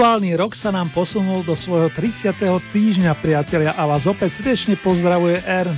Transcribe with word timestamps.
Aktuálny 0.00 0.32
rok 0.32 0.56
sa 0.56 0.72
nám 0.72 0.96
posunul 0.96 1.44
do 1.44 1.52
svojho 1.52 1.92
30. 1.92 2.32
týždňa, 2.72 3.20
priatelia, 3.20 3.76
a 3.76 3.84
vás 3.84 4.08
opäť 4.08 4.40
srdečne 4.40 4.80
pozdravuje 4.80 5.44
Ern. 5.44 5.76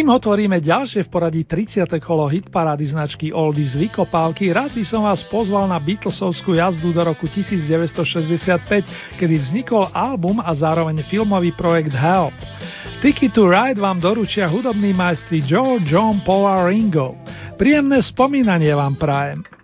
Kým 0.00 0.16
otvoríme 0.16 0.64
ďalšie 0.64 1.04
v 1.04 1.12
poradí 1.12 1.44
30. 1.44 1.84
kolo 2.00 2.24
hitparády 2.24 2.88
značky 2.88 3.36
Oldies 3.36 3.76
Vykopávky, 3.76 4.48
rád 4.48 4.72
by 4.72 4.80
som 4.80 5.04
vás 5.04 5.20
pozval 5.28 5.68
na 5.68 5.76
Beatlesovskú 5.76 6.56
jazdu 6.56 6.88
do 6.88 7.04
roku 7.04 7.28
1965, 7.28 9.20
kedy 9.20 9.34
vznikol 9.36 9.92
album 9.92 10.40
a 10.40 10.56
zároveň 10.56 11.04
filmový 11.04 11.52
projekt 11.52 11.92
Help. 11.92 12.32
Ticket 13.04 13.36
to 13.36 13.44
Ride 13.44 13.76
vám 13.76 14.00
doručia 14.00 14.48
hudobní 14.48 14.96
majstri 14.96 15.44
Joe, 15.44 15.76
John, 15.84 16.24
Paul 16.24 16.48
a 16.48 16.64
Ringo. 16.64 17.20
Príjemné 17.60 18.00
spomínanie 18.00 18.72
vám 18.72 18.96
prajem. 18.96 19.59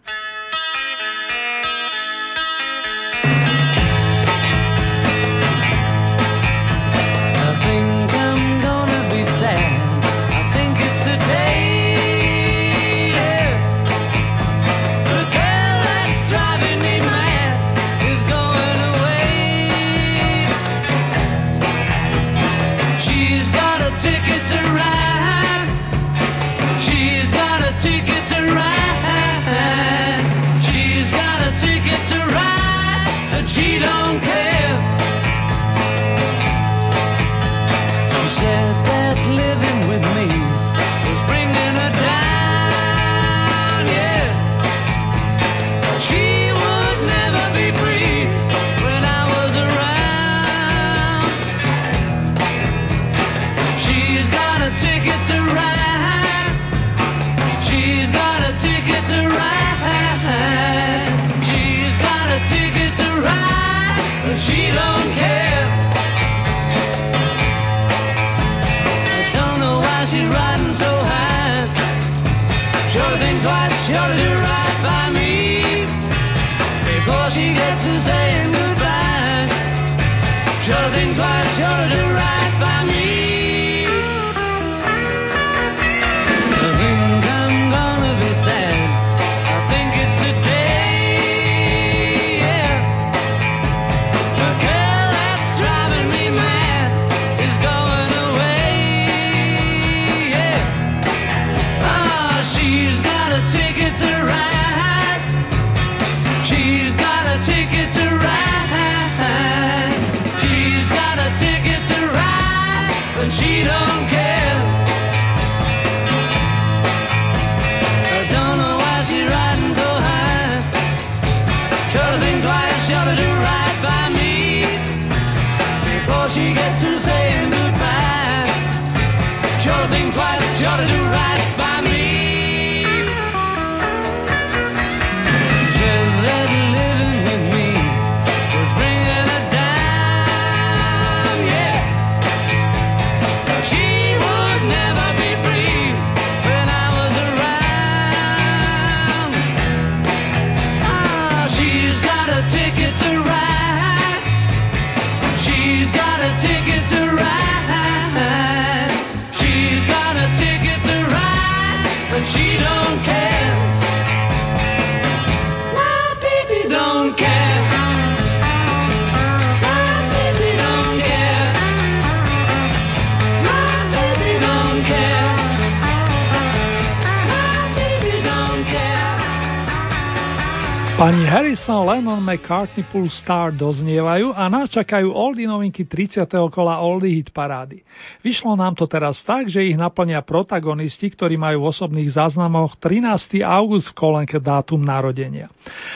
McCartney 182.26 182.82
Pool 182.90 183.06
Star 183.06 183.54
doznievajú 183.54 184.34
a 184.34 184.50
nás 184.50 184.66
čakajú 184.74 185.14
oldy 185.14 185.46
novinky 185.46 185.86
30. 185.86 186.26
kola 186.50 186.82
oldy 186.82 187.22
hit 187.22 187.30
parády. 187.30 187.86
Vyšlo 188.26 188.58
nám 188.58 188.74
to 188.74 188.90
teraz 188.90 189.22
tak, 189.22 189.46
že 189.46 189.62
ich 189.62 189.78
naplnia 189.78 190.18
protagonisti, 190.26 191.06
ktorí 191.06 191.38
majú 191.38 191.62
v 191.62 191.70
osobných 191.70 192.10
záznamoch 192.10 192.74
13. 192.82 193.46
august 193.46 193.94
v 193.94 193.98
kolenke 194.02 194.42
dátum 194.42 194.82
narodenia. 194.82 195.46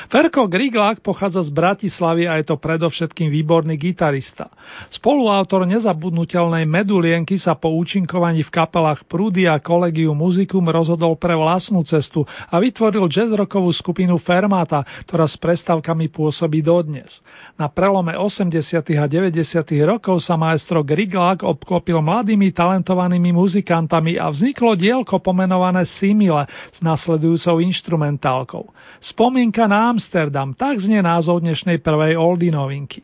Ferko 0.06 0.46
Griglák 0.46 1.02
pochádza 1.02 1.42
z 1.42 1.50
Bratislavy 1.50 2.30
a 2.30 2.38
je 2.38 2.46
to 2.46 2.62
predovšetkým 2.62 3.26
výborný 3.26 3.74
gitarista. 3.74 4.54
Spoluautor 4.94 5.66
nezabudnutelnej 5.66 6.62
medulienky 6.62 7.42
sa 7.42 7.58
po 7.58 7.74
účinkovaní 7.74 8.46
v 8.46 8.54
kapelách 8.54 9.02
Prúdy 9.10 9.50
a 9.50 9.58
Kolegium 9.58 10.14
Musicum 10.14 10.62
rozhodol 10.70 11.18
pre 11.18 11.34
vlastnú 11.34 11.82
cestu 11.82 12.22
a 12.22 12.54
vytvoril 12.62 13.10
jazzrockovú 13.10 13.74
skupinu 13.74 14.14
Fermata, 14.22 14.86
ktorá 15.10 15.26
s 15.26 15.34
prestávkami 15.34 16.12
pôsobí 16.20 16.60
dodnes. 16.60 17.24
Na 17.56 17.72
prelome 17.72 18.12
80. 18.12 18.52
a 19.00 19.08
90. 19.08 19.40
rokov 19.88 20.20
sa 20.20 20.36
maestro 20.36 20.84
Griglák 20.84 21.40
obklopil 21.40 22.04
mladými 22.04 22.52
talentovanými 22.52 23.32
muzikantami 23.32 24.20
a 24.20 24.28
vzniklo 24.28 24.76
dielko 24.76 25.16
pomenované 25.24 25.88
Simile 25.88 26.44
s 26.76 26.84
nasledujúcou 26.84 27.64
instrumentálkou. 27.64 28.68
Spomienka 29.00 29.64
na 29.64 29.88
Amsterdam, 29.88 30.52
tak 30.52 30.76
znie 30.76 31.00
názov 31.00 31.40
dnešnej 31.40 31.80
prvej 31.80 32.20
oldy 32.20 32.52
novinky. 32.52 33.00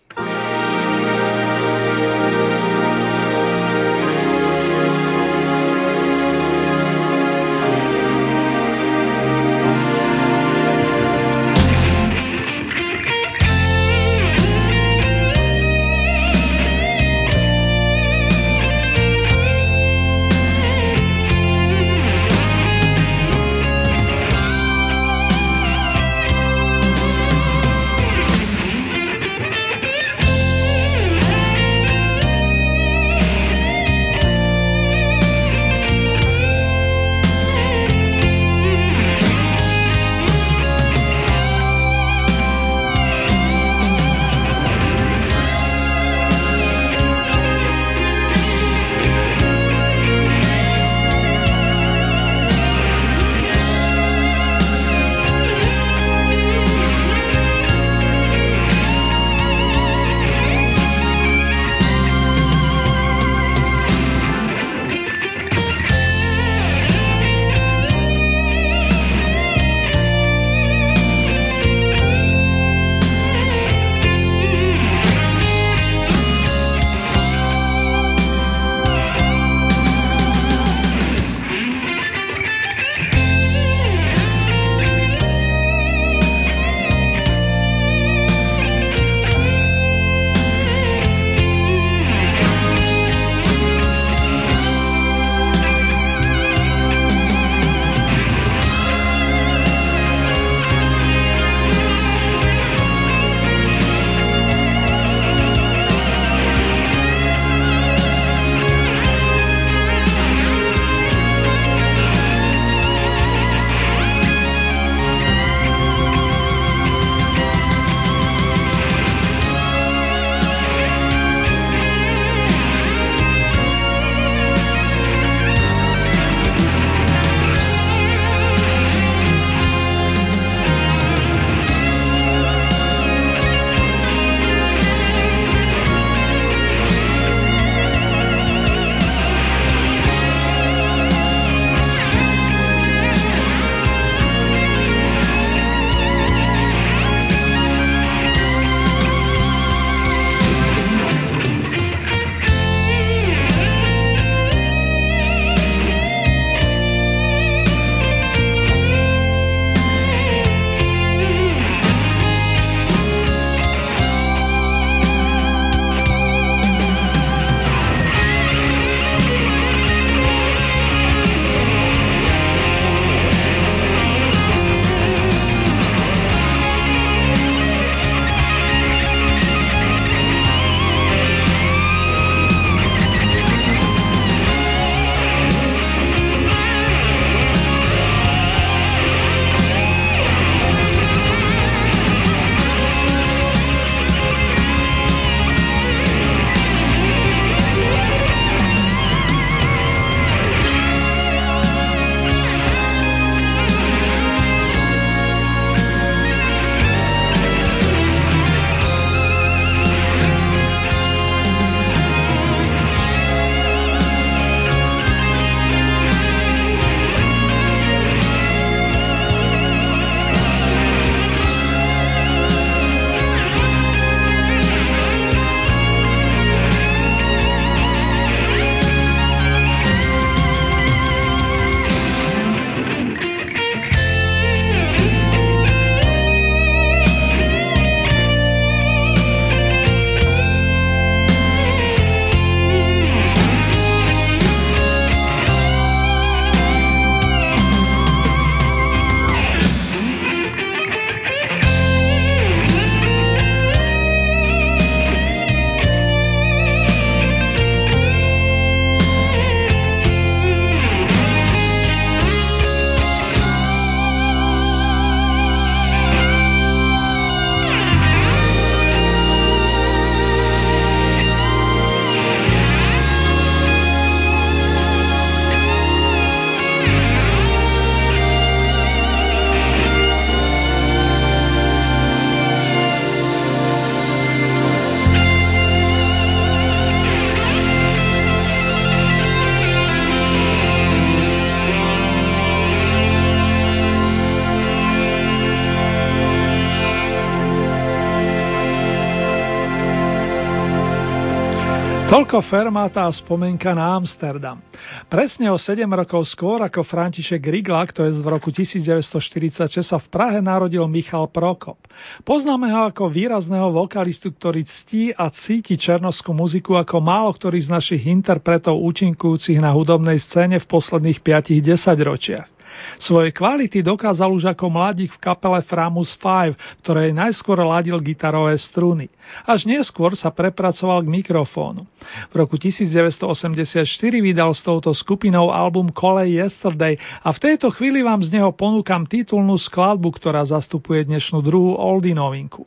Toľko 302.26 302.42
fermátá 302.42 303.06
spomenka 303.14 303.70
na 303.70 303.94
Amsterdam. 303.94 304.58
Presne 305.06 305.46
o 305.46 305.54
7 305.54 305.86
rokov 305.86 306.26
skôr 306.26 306.58
ako 306.58 306.82
František 306.82 307.38
Riglak, 307.38 307.94
to 307.94 308.02
je 308.02 308.18
v 308.18 308.26
roku 308.26 308.50
1946 308.50 309.70
sa 309.86 309.94
v 310.02 310.10
Prahe 310.10 310.42
narodil 310.42 310.82
Michal 310.90 311.30
Prokop. 311.30 311.78
Poznáme 312.26 312.66
ho 312.74 312.90
ako 312.90 313.14
výrazného 313.14 313.70
vokalistu, 313.70 314.34
ktorý 314.34 314.66
ctí 314.66 315.14
a 315.14 315.30
cíti 315.30 315.78
černovskú 315.78 316.34
muziku 316.34 316.74
ako 316.74 316.98
málo 316.98 317.30
ktorý 317.30 317.62
z 317.62 317.70
našich 317.70 318.02
interpretov 318.10 318.74
účinkujúcich 318.74 319.62
na 319.62 319.70
hudobnej 319.70 320.18
scéne 320.18 320.58
v 320.58 320.66
posledných 320.66 321.22
5-10 321.22 321.62
ročiach. 322.10 322.55
Svoje 322.96 323.32
kvality 323.32 323.84
dokázal 323.84 324.32
už 324.32 324.56
ako 324.56 324.72
mladík 324.72 325.12
v 325.16 325.22
kapele 325.22 325.60
Framus 325.64 326.16
5, 326.16 326.82
ktorej 326.84 327.12
najskôr 327.12 327.60
ladil 327.60 328.00
gitarové 328.00 328.56
struny. 328.56 329.12
Až 329.44 329.66
neskôr 329.66 330.14
sa 330.14 330.30
prepracoval 330.30 331.02
k 331.04 331.12
mikrofónu. 331.12 331.84
V 332.30 332.34
roku 332.38 332.54
1984 332.56 333.82
vydal 334.22 334.54
s 334.54 334.62
touto 334.62 334.94
skupinou 334.94 335.50
album 335.50 335.90
Cole 335.90 336.30
Yesterday 336.30 336.96
a 337.26 337.34
v 337.34 337.42
tejto 337.42 337.74
chvíli 337.74 338.00
vám 338.06 338.22
z 338.22 338.38
neho 338.38 338.54
ponúkam 338.54 339.04
titulnú 339.04 339.58
skladbu, 339.58 340.14
ktorá 340.16 340.46
zastupuje 340.46 341.04
dnešnú 341.04 341.42
druhú 341.42 341.74
oldie 341.74 342.14
novinku. 342.14 342.64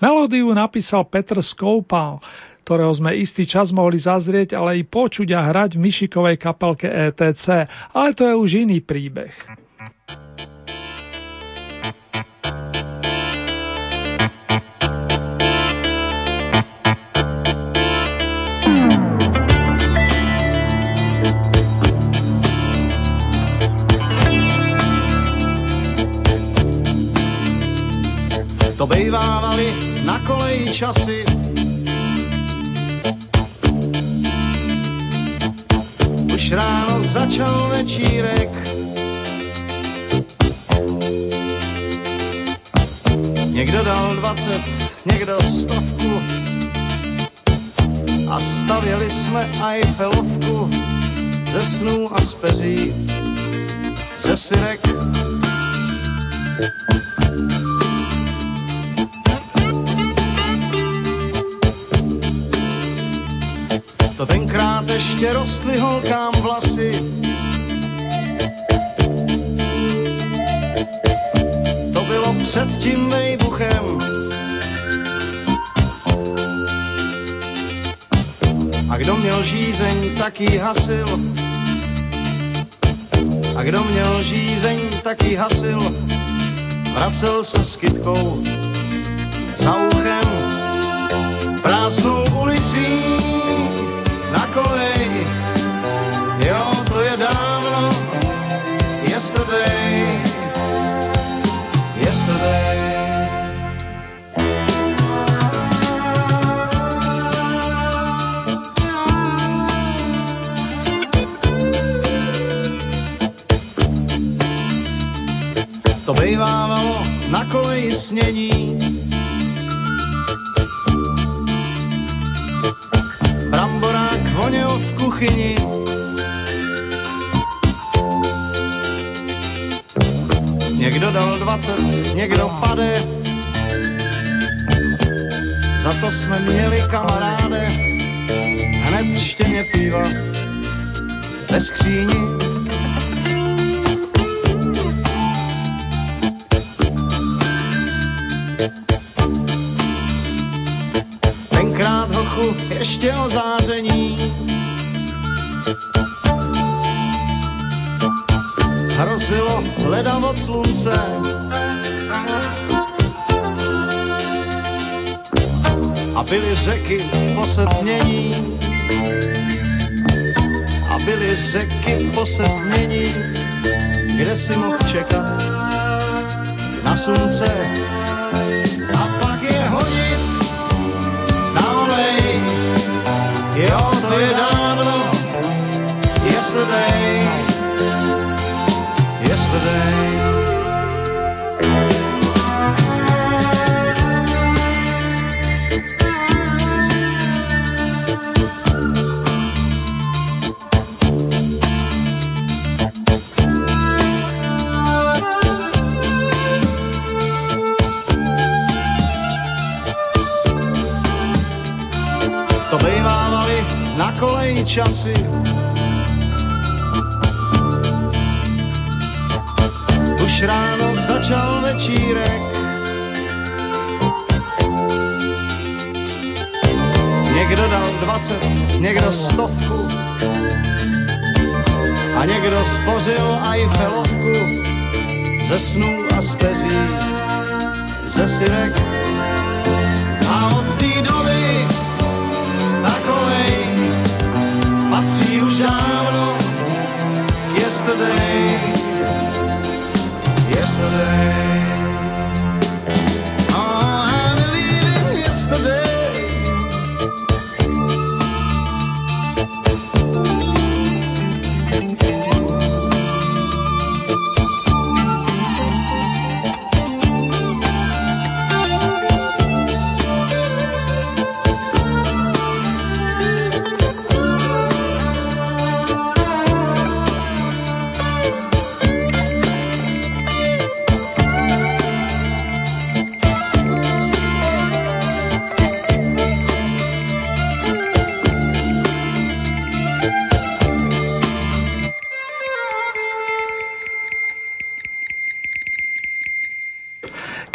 Melódiu 0.00 0.48
napísal 0.56 1.04
Petr 1.06 1.44
Skoupal, 1.44 2.22
ktorého 2.68 2.92
sme 2.92 3.16
istý 3.16 3.48
čas 3.48 3.72
mohli 3.72 3.96
zazrieť, 3.96 4.52
ale 4.52 4.76
i 4.76 4.84
počuť 4.84 5.32
a 5.32 5.40
hrať 5.40 5.80
v 5.80 5.88
Mišikovej 5.88 6.36
kapelke 6.36 6.84
ETC, 6.84 7.64
ale 7.96 8.12
to 8.12 8.28
je 8.28 8.34
už 8.36 8.50
iný 8.68 8.84
príbeh. 8.84 9.32
To 28.76 28.84
bejvávali 28.84 29.72
na 30.04 30.20
koleji 30.28 30.76
časy, 30.76 31.37
Ráno 36.50 37.04
začal 37.12 37.68
večírek. 37.68 38.48
Někdo 43.46 43.84
dal 43.84 44.16
dvacet, 44.16 44.62
někdo 45.06 45.38
stovku 45.42 46.22
a 48.30 48.40
stavěli 48.40 49.10
jsme 49.10 49.50
Eiffelovku 49.70 50.70
ze 51.52 51.62
snů 51.78 52.16
a 52.16 52.20
z 52.24 52.34
peří, 52.34 52.94
ze 54.18 54.36
syrek. 54.36 54.80
To 64.16 64.26
tenkrát 64.26 64.88
ještě 64.88 65.32
rostly 65.32 65.78
holkám 65.78 66.37
Vracel 87.20 87.44
se 87.44 87.64
s 87.64 87.76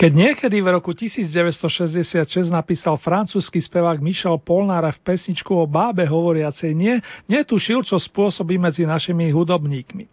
Keď 0.04 0.12
niekedy 0.12 0.60
v 0.60 0.68
roku 0.68 0.92
1966 0.92 2.52
napísal 2.52 3.00
francúzsky 3.00 3.64
spevák 3.64 4.04
Michel 4.04 4.36
Polnára 4.36 4.92
v 4.92 5.00
pesničku 5.00 5.56
o 5.56 5.64
bábe 5.64 6.04
hovoriacej 6.04 6.76
nie, 6.76 7.00
netušil, 7.32 7.88
čo 7.88 7.96
spôsobí 7.96 8.60
medzi 8.60 8.84
našimi 8.84 9.32
hudobníkmi. 9.32 10.04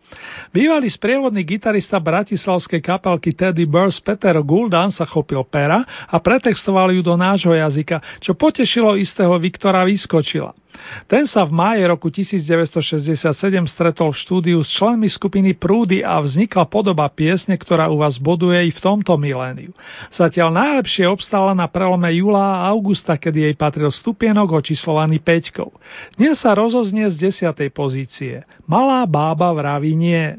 Bývalý 0.54 0.86
sprievodný 0.86 1.42
gitarista 1.42 1.98
bratislavskej 1.98 2.78
kapelky 2.78 3.34
Teddy 3.34 3.66
Burrs 3.66 3.98
Peter 3.98 4.38
Guldan 4.46 4.94
sa 4.94 5.02
chopil 5.02 5.42
pera 5.42 5.82
a 6.06 6.22
pretextoval 6.22 6.94
ju 6.94 7.02
do 7.02 7.18
nášho 7.18 7.50
jazyka, 7.50 7.98
čo 8.22 8.38
potešilo 8.38 8.94
istého 8.94 9.34
Viktora 9.42 9.82
Vyskočila. 9.82 10.54
Ten 11.10 11.26
sa 11.26 11.42
v 11.42 11.52
máji 11.52 11.82
roku 11.86 12.08
1967 12.08 13.30
stretol 13.66 14.14
v 14.14 14.18
štúdiu 14.18 14.58
s 14.62 14.70
členmi 14.74 15.10
skupiny 15.10 15.54
Prúdy 15.58 16.02
a 16.06 16.18
vznikla 16.22 16.66
podoba 16.70 17.10
piesne, 17.10 17.58
ktorá 17.58 17.90
u 17.90 18.00
vás 18.00 18.16
boduje 18.16 18.58
i 18.66 18.72
v 18.72 18.80
tomto 18.80 19.18
miléniu. 19.18 19.74
Zatiaľ 20.14 20.54
najlepšie 20.54 21.10
obstála 21.10 21.52
na 21.52 21.66
prelome 21.66 22.10
júla 22.14 22.62
a 22.62 22.70
augusta, 22.70 23.18
kedy 23.18 23.50
jej 23.50 23.54
patril 23.58 23.90
stupienok 23.90 24.62
očíslovaný 24.62 25.18
peťkou. 25.20 25.70
Dnes 26.16 26.40
sa 26.40 26.54
rozoznie 26.54 27.10
z 27.10 27.30
desiatej 27.30 27.70
pozície. 27.74 28.46
Malá 28.64 29.04
bába 29.04 29.50
vraví 29.52 29.92
nie. 29.98 30.38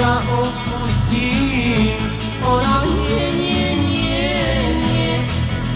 ťa 0.00 0.16
odpustím, 0.32 2.00
ona 2.40 2.88
nie, 2.88 3.26
nie, 3.36 3.68
nie, 3.84 4.56
nie, 4.80 5.16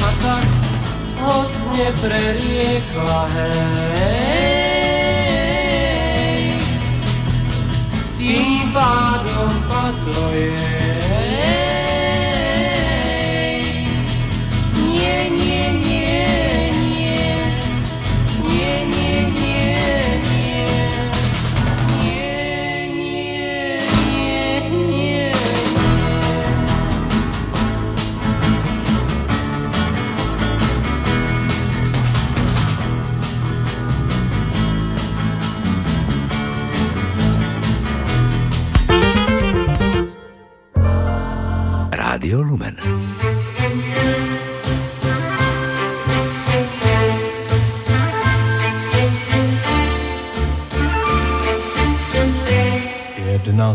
a 0.01 0.09
tak 0.25 0.49
hoď 1.21 1.53
nepreriekla, 1.77 3.21
hej, 3.37 3.74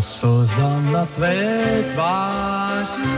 slza 0.02 0.80
na 0.92 1.06
tvé 1.06 1.60
tváři. 1.94 3.10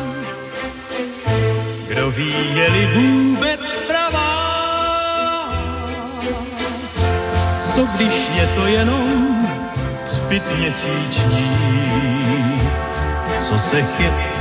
Kdo 1.87 2.11
ví, 2.11 2.33
je-li 2.55 2.85
vůbec 2.95 3.61
pravá, 3.87 4.33
co 7.75 7.85
když 7.95 8.13
je 8.35 8.47
to 8.55 8.65
jenom 8.65 9.07
zbyt 10.05 10.43
měsíční, 10.57 11.51
co 13.47 13.59
se 13.59 13.81
chyt 13.81 14.40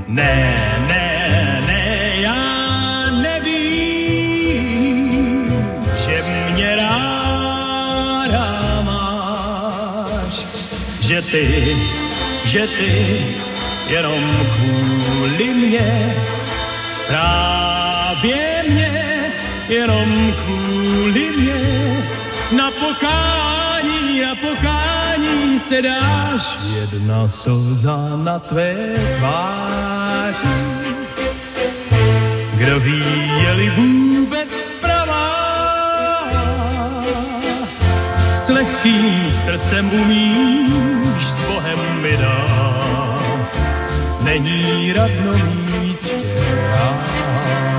Ne, 0.08 0.43
ty, 11.34 11.76
že 12.44 12.66
ty 12.78 12.90
jenom 13.88 14.22
kvůli 14.54 15.54
mě 15.54 16.14
Právě 17.06 18.64
mě, 18.68 19.32
jenom 19.68 20.34
kvůli 20.44 21.30
mě, 21.36 21.60
na 22.56 22.70
pokání, 22.70 24.20
na 24.20 24.34
pokání 24.34 25.60
se 25.68 25.82
dáš. 25.82 26.42
Jedna 26.80 27.28
slza 27.28 28.16
na 28.16 28.38
tvé 28.38 28.94
tváři. 29.18 30.54
Kdo 32.54 32.80
ví, 32.80 33.02
je-li 33.42 33.70
vůbec 33.70 34.48
pravá, 34.80 36.30
s 38.46 38.48
lehkým 38.48 39.32
srdcem 39.44 39.92
umíš 39.92 40.44
s 41.04 41.13
Bohem 41.64 42.20
dát. 42.20 43.48
Není 44.24 44.92
radno 44.92 45.32
mít 45.32 46.00
tě 46.00 46.16
že 47.14 47.73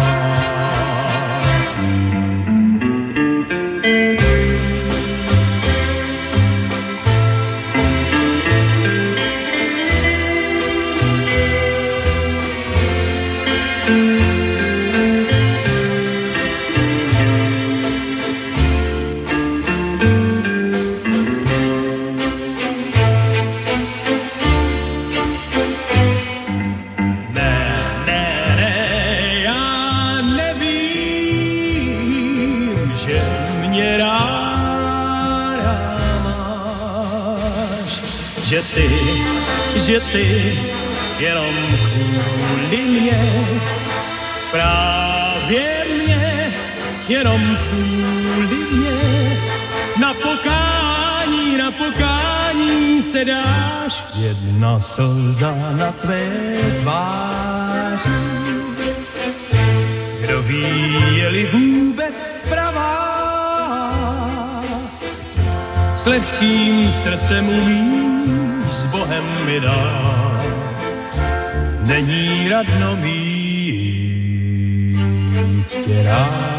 s 66.06 66.08
lehkým 66.08 66.94
srdcem 67.02 67.50
umím 67.50 68.62
s 68.70 68.86
Bohem 68.94 69.26
mi 69.46 69.60
dá. 69.60 69.82
Není 71.82 72.50
radno 72.50 72.96
mít 72.96 74.06
tě 75.86 76.04
rád. 76.04 76.55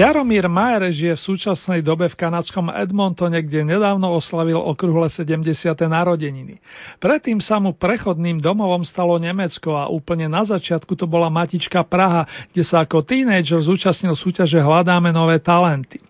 Jaromír 0.00 0.48
Majer 0.48 0.88
žije 0.96 1.12
v 1.12 1.24
súčasnej 1.28 1.84
dobe 1.84 2.08
v 2.08 2.16
kanadskom 2.16 2.72
Edmontone, 2.72 3.36
kde 3.44 3.68
nedávno 3.68 4.16
oslavil 4.16 4.56
okrúhle 4.56 5.12
70. 5.12 5.44
narodeniny. 5.76 6.56
Predtým 6.96 7.36
sa 7.36 7.60
mu 7.60 7.76
prechodným 7.76 8.40
domovom 8.40 8.80
stalo 8.80 9.20
Nemecko 9.20 9.76
a 9.76 9.92
úplne 9.92 10.24
na 10.24 10.40
začiatku 10.40 10.96
to 10.96 11.04
bola 11.04 11.28
matička 11.28 11.84
Praha, 11.84 12.24
kde 12.48 12.64
sa 12.64 12.80
ako 12.80 13.04
tínejdžer 13.04 13.60
zúčastnil 13.60 14.16
súťaže 14.16 14.56
Hľadáme 14.56 15.12
nové 15.12 15.36
talenty. 15.36 16.00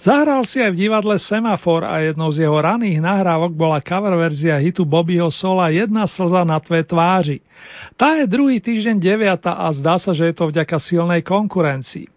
Zahral 0.00 0.48
si 0.48 0.64
aj 0.64 0.72
v 0.72 0.88
divadle 0.88 1.20
Semafor 1.20 1.84
a 1.84 2.00
jednou 2.00 2.32
z 2.32 2.48
jeho 2.48 2.56
raných 2.56 2.96
nahrávok 2.96 3.52
bola 3.52 3.84
cover 3.84 4.16
verzia 4.16 4.56
hitu 4.56 4.88
Bobbyho 4.88 5.28
Sola 5.28 5.68
Jedna 5.68 6.08
slza 6.08 6.48
na 6.48 6.56
tvé 6.64 6.80
tváři. 6.80 7.44
Tá 8.00 8.16
je 8.16 8.24
druhý 8.24 8.64
týždeň 8.64 8.96
9 8.96 9.44
a 9.44 9.68
zdá 9.76 10.00
sa, 10.00 10.16
že 10.16 10.32
je 10.32 10.34
to 10.36 10.48
vďaka 10.48 10.80
silnej 10.80 11.20
konkurencii. 11.20 12.13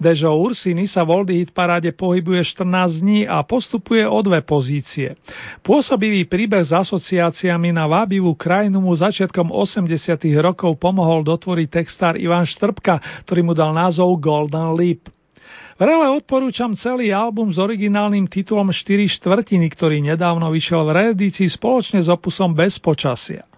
Dežo 0.00 0.32
Ursiny 0.32 0.88
sa 0.88 1.04
v 1.04 1.12
Oldie 1.12 1.44
Hit 1.44 1.52
paráde 1.52 1.92
pohybuje 1.92 2.40
14 2.40 3.04
dní 3.04 3.20
a 3.28 3.44
postupuje 3.44 4.08
o 4.08 4.16
dve 4.24 4.40
pozície. 4.40 5.12
Pôsobivý 5.60 6.24
príbeh 6.24 6.64
s 6.64 6.72
asociáciami 6.72 7.68
na 7.68 7.84
vábivú 7.84 8.32
krajinu 8.32 8.80
mu 8.80 8.96
začiatkom 8.96 9.52
80 9.52 9.92
rokov 10.40 10.80
pomohol 10.80 11.20
dotvoriť 11.20 11.68
textár 11.68 12.16
Ivan 12.16 12.48
Štrbka, 12.48 13.28
ktorý 13.28 13.44
mu 13.44 13.52
dal 13.52 13.76
názov 13.76 14.16
Golden 14.16 14.72
Leap. 14.72 15.12
Vrele 15.76 16.08
odporúčam 16.16 16.72
celý 16.72 17.12
album 17.12 17.52
s 17.52 17.60
originálnym 17.60 18.24
titulom 18.24 18.72
4 18.72 19.04
štvrtiny, 19.20 19.68
ktorý 19.68 20.00
nedávno 20.00 20.48
vyšiel 20.48 20.80
v 20.88 20.96
reedícii 20.96 21.48
spoločne 21.52 22.00
s 22.00 22.08
opusom 22.08 22.56
Bez 22.56 22.80
počasia. 22.80 23.49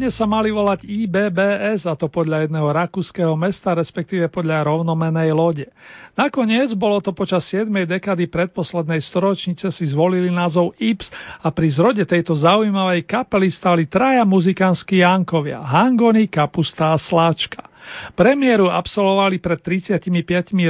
Pôvodne 0.00 0.16
sa 0.16 0.24
mali 0.24 0.48
volať 0.48 0.88
IBBS, 0.88 1.84
a 1.84 1.92
to 1.92 2.08
podľa 2.08 2.48
jedného 2.48 2.72
rakúskeho 2.72 3.36
mesta, 3.36 3.76
respektíve 3.76 4.32
podľa 4.32 4.64
rovnomenej 4.64 5.28
lode. 5.28 5.68
Nakoniec 6.16 6.72
bolo 6.72 7.04
to 7.04 7.12
počas 7.12 7.44
7. 7.52 7.68
dekady 7.68 8.24
predposlednej 8.24 8.96
storočnice 9.04 9.68
si 9.68 9.84
zvolili 9.92 10.32
názov 10.32 10.72
IPS 10.80 11.12
a 11.44 11.52
pri 11.52 11.68
zrode 11.68 12.08
tejto 12.08 12.32
zaujímavej 12.32 13.04
kapely 13.04 13.52
stali 13.52 13.84
traja 13.92 14.24
muzikánski 14.24 15.04
Jankovia, 15.04 15.60
Hangony, 15.60 16.32
Kapusta 16.32 16.96
a 16.96 16.96
Sláčka. 16.96 17.69
Premiéru 18.14 18.68
absolvovali 18.68 19.38
pred 19.38 19.60
35 19.62 20.10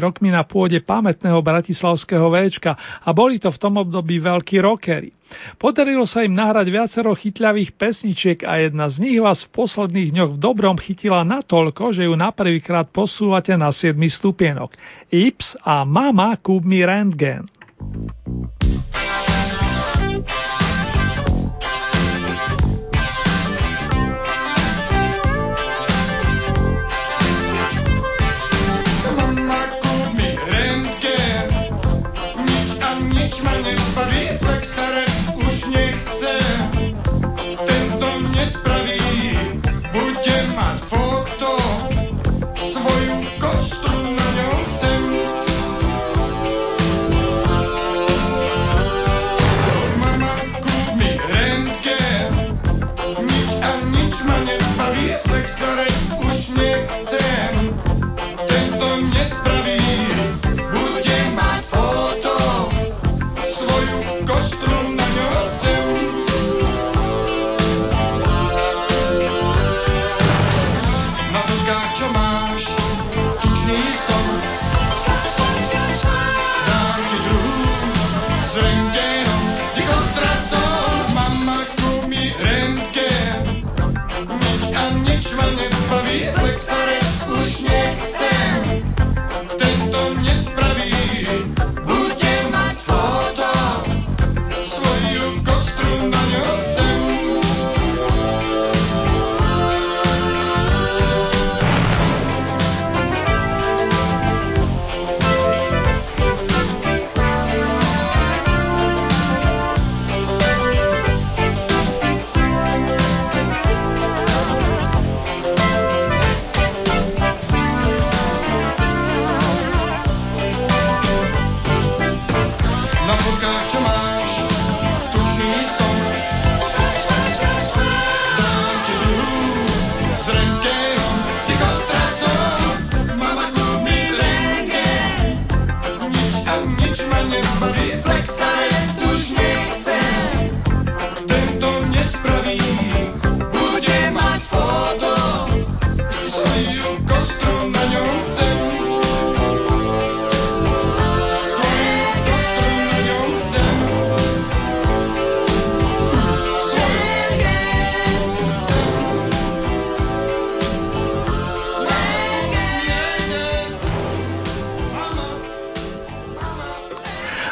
rokmi 0.01 0.29
na 0.33 0.45
pôde 0.45 0.81
pamätného 0.83 1.41
bratislavského 1.41 2.27
Včka 2.31 2.73
a 3.05 3.09
boli 3.11 3.41
to 3.41 3.49
v 3.51 3.61
tom 3.61 3.81
období 3.81 4.21
veľkí 4.21 4.61
rockery. 4.63 5.13
Podarilo 5.57 6.05
sa 6.11 6.27
im 6.27 6.35
nahrať 6.35 6.67
viacero 6.69 7.15
chytľavých 7.15 7.79
pesničiek 7.79 8.39
a 8.43 8.67
jedna 8.67 8.91
z 8.91 8.97
nich 8.99 9.19
vás 9.23 9.47
v 9.47 9.55
posledných 9.55 10.11
dňoch 10.11 10.31
v 10.35 10.43
dobrom 10.43 10.77
chytila 10.77 11.23
natoľko, 11.23 11.95
že 11.95 12.11
ju 12.11 12.15
na 12.19 12.35
prvýkrát 12.35 12.91
posúvate 12.91 13.55
na 13.55 13.71
7 13.71 13.95
stupienok. 13.95 14.75
Ips 15.11 15.55
a 15.63 15.87
Mama 15.87 16.35
Kub 16.43 16.67
mi 16.67 16.83
Rentgen. 16.83 17.47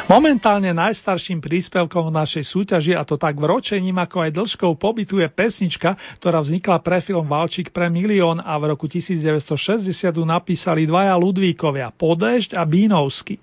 Momentálne 0.09 0.73
najstarším 0.73 1.37
príspevkom 1.37 2.09
v 2.09 2.17
našej 2.17 2.41
súťaži, 2.49 2.97
a 2.97 3.05
to 3.05 3.13
tak 3.13 3.37
vročením 3.37 3.93
ako 3.93 4.25
aj 4.25 4.31
dĺžkou 4.33 4.71
pobytu, 4.81 5.21
je 5.21 5.29
pesnička, 5.29 5.93
ktorá 6.17 6.41
vznikla 6.41 6.81
pre 6.81 6.97
film 7.05 7.29
Valčík 7.29 7.69
pre 7.69 7.93
milión 7.93 8.41
a 8.41 8.57
v 8.57 8.73
roku 8.73 8.89
1960 8.89 9.85
ju 9.93 10.25
napísali 10.25 10.89
dvaja 10.89 11.13
Ludvíkovia, 11.13 11.93
Podešť 11.93 12.57
a 12.57 12.65
Bínovsky. 12.65 13.37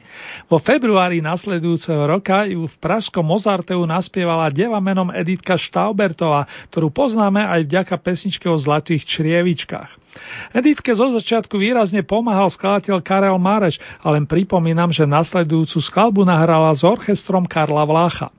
Vo 0.50 0.58
februári 0.58 1.22
nasledujúceho 1.22 2.02
roka 2.02 2.42
ju 2.50 2.66
v 2.66 2.74
Pražskom 2.82 3.22
Mozarteu 3.22 3.86
naspievala 3.86 4.50
deva 4.50 4.82
menom 4.82 5.14
Editka 5.14 5.54
Štaubertová, 5.54 6.50
ktorú 6.74 6.90
poznáme 6.90 7.46
aj 7.46 7.62
vďaka 7.62 7.94
pesničke 8.02 8.50
o 8.50 8.58
zlatých 8.58 9.06
črievičkách. 9.06 10.02
Editke 10.50 10.96
zo 10.96 11.12
začiatku 11.14 11.60
výrazne 11.60 12.00
pomáhal 12.02 12.48
skladateľ 12.48 13.04
Karel 13.04 13.38
Mareš 13.38 13.78
a 14.00 14.10
len 14.10 14.24
pripomínam, 14.24 14.88
že 14.90 15.04
nasledujúcu 15.04 15.78
skladbu 15.78 16.24
nahrala 16.56 16.72
s 16.72 16.84
orchestrom 16.84 17.44
Karla 17.44 17.84
Vlácha. 17.84 18.32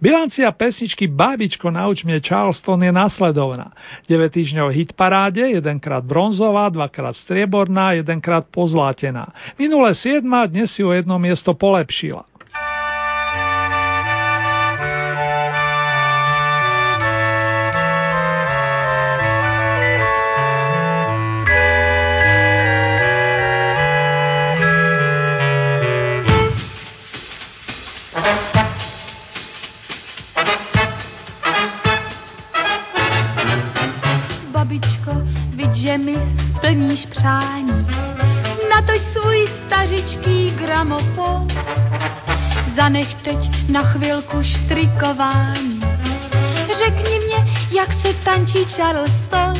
Bilancia 0.00 0.48
pesničky 0.56 1.04
Bábičko 1.04 1.68
nauč 1.68 2.00
mne 2.08 2.24
Charleston 2.24 2.80
je 2.80 2.88
nasledovná. 2.88 3.76
9 4.08 4.32
týždňov 4.32 4.72
hit 4.72 4.96
paráde, 4.96 5.44
jedenkrát 5.52 6.00
bronzová, 6.00 6.72
dvakrát 6.72 7.12
strieborná, 7.12 7.92
jedenkrát 7.92 8.48
pozlátená. 8.48 9.28
Minulé 9.60 9.92
7 9.92 10.24
dnes 10.48 10.72
si 10.72 10.80
o 10.80 10.96
jedno 10.96 11.20
miesto 11.20 11.52
polepšila. 11.52 12.24
Přání. 37.10 37.86
Natoč 38.70 39.02
svůj 39.02 39.48
stařičký 39.66 40.50
gramofon, 40.50 41.48
zanech 42.76 43.14
teď 43.14 43.68
na 43.68 43.82
chvilku 43.82 44.42
štrikování. 44.42 45.80
Řekni 46.78 47.18
mě, 47.18 47.54
jak 47.70 47.92
se 47.92 48.14
tančí 48.24 48.64
Charleston, 48.64 49.54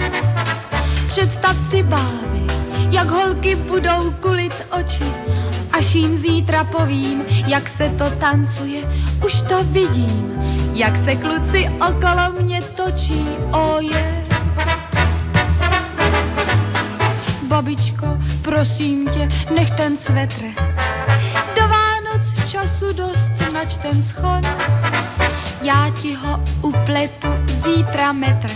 představ 1.08 1.56
si 1.70 1.82
bávy, 1.82 2.42
jak 2.90 3.10
holky 3.10 3.54
budou 3.56 4.10
kulit 4.10 4.54
oči, 4.70 5.12
až 5.72 5.94
jim 5.94 6.18
zítra 6.18 6.64
povím, 6.64 7.22
jak 7.46 7.76
se 7.76 7.88
to 7.88 8.10
tancuje, 8.10 8.80
už 9.24 9.32
to 9.48 9.64
vidím, 9.64 10.32
jak 10.74 11.04
se 11.04 11.16
kluci 11.16 11.70
okolo 11.88 12.42
mě 12.42 12.62
točí, 12.62 13.26
oje. 13.52 13.68
Oh 13.74 13.82
yeah 13.82 15.07
babičko, 17.48 18.06
prosím 18.42 19.08
tě, 19.08 19.28
nech 19.54 19.70
ten 19.70 19.96
svetr. 19.96 20.42
Do 21.56 21.68
Vánoc 21.68 22.50
času 22.50 22.92
dost, 22.92 23.52
nač 23.52 23.76
ten 23.82 24.04
schon, 24.12 24.42
já 25.62 25.90
ti 26.02 26.14
ho 26.14 26.40
upletu 26.62 27.28
zítra 27.64 28.12
metr. 28.12 28.50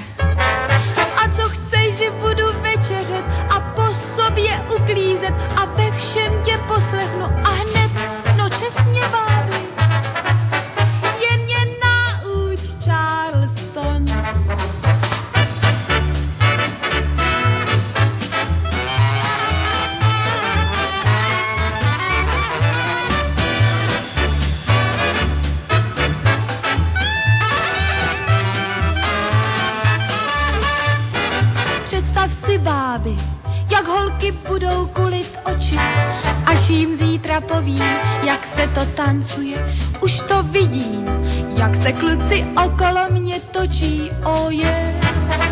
A 1.16 1.28
co 1.37 1.48
chceš, 1.48 1.96
že 1.96 2.11
budu 2.11 2.46
večeřet 2.62 3.24
a 3.48 3.61
po 3.61 3.83
sobě 4.16 4.61
uklízet 4.76 5.35
a 5.57 5.64
ve 5.64 5.90
všem 5.90 6.33
tě 6.44 6.59
poslechnu 6.68 7.24
a 7.44 7.50
hned 7.50 8.22
holky 34.23 34.39
budou 34.49 34.87
kulit 34.87 35.39
oči, 35.45 35.77
až 36.47 36.69
jim 36.69 36.99
zítra 36.99 37.41
povím, 37.41 37.83
jak 38.23 38.41
se 38.57 38.69
to 38.75 38.87
tancuje. 38.87 39.75
Už 40.01 40.21
to 40.29 40.43
vidím, 40.43 41.07
jak 41.57 41.83
se 41.83 41.93
kluci 41.93 42.45
okolo 42.65 43.01
mě 43.11 43.41
točí, 43.41 44.11
oje. 44.25 44.95
Oh 44.95 45.43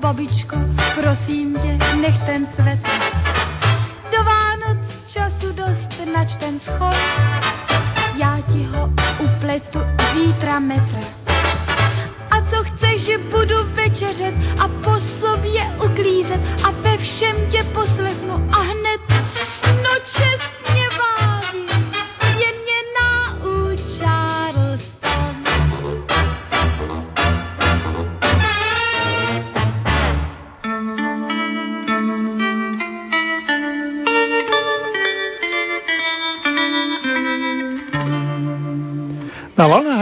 Babičko, 0.00 0.56
prosím 1.00 1.54
tě, 1.54 1.96
nech 1.96 2.18
ten 2.26 2.46
svet. 2.54 2.80
Do 4.12 4.24
Vánoc 4.24 4.78
času 5.08 5.52
dost 5.52 6.00
nač 6.14 6.36
ten 6.36 6.60
schod. 6.60 6.96
Já 8.16 8.38
ti 8.52 8.64
ho 8.64 8.90
upletu 9.18 9.78
zítra 10.14 10.58
metr. 10.60 11.00
A 12.30 12.40
co 12.50 12.64
chceš, 12.64 13.00
že 13.04 13.18
budu 13.18 13.56
večeřet 13.74 14.34
a 14.58 14.68
po 14.68 15.05
sobě 15.46 15.62
uklízet 15.84 16.40
a 16.64 16.70
ve 16.70 16.98
všem 16.98 17.36
tě 17.50 17.64
poslechnu 17.64 18.34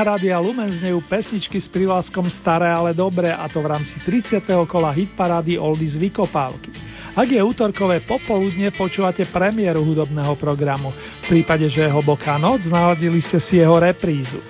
Rádia 0.04 0.36
Lumen 0.36 0.68
znejú 0.68 1.00
pesničky 1.08 1.56
s 1.56 1.64
privlaskom 1.72 2.28
Staré, 2.28 2.68
ale 2.68 2.92
dobré, 2.92 3.32
a 3.32 3.48
to 3.48 3.64
v 3.64 3.72
rámci 3.72 3.96
30. 4.04 4.44
kola 4.68 4.92
hitparády 4.92 5.56
Oldies 5.56 5.96
Vykopávky. 5.96 6.68
Ak 7.16 7.24
je 7.24 7.40
útorkové 7.40 8.04
popoludne, 8.04 8.68
počúvate 8.76 9.24
premiéru 9.32 9.80
hudobného 9.80 10.36
programu. 10.36 10.92
V 11.24 11.40
prípade, 11.40 11.64
že 11.72 11.88
je 11.88 11.94
hlboká 11.94 12.36
noc, 12.36 12.68
naladili 12.68 13.24
ste 13.24 13.40
si 13.40 13.56
jeho 13.56 13.80
reprízu. 13.80 14.44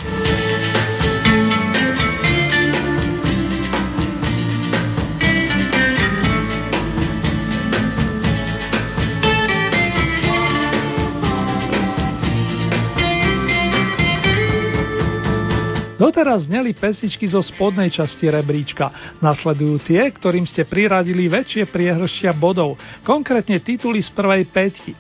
Doteraz 16.05 16.45
zneli 16.53 16.77
pesničky 16.77 17.25
zo 17.25 17.41
spodnej 17.41 17.89
časti 17.89 18.29
rebríčka. 18.29 19.17
Nasledujú 19.25 19.89
tie, 19.89 20.05
ktorým 20.13 20.45
ste 20.45 20.69
priradili 20.69 21.33
väčšie 21.33 21.65
priehršťa 21.73 22.37
bodov, 22.37 22.77
konkrétne 23.01 23.57
tituly 23.57 24.05
z 24.05 24.13
prvej 24.13 24.45
peťky. 24.53 24.93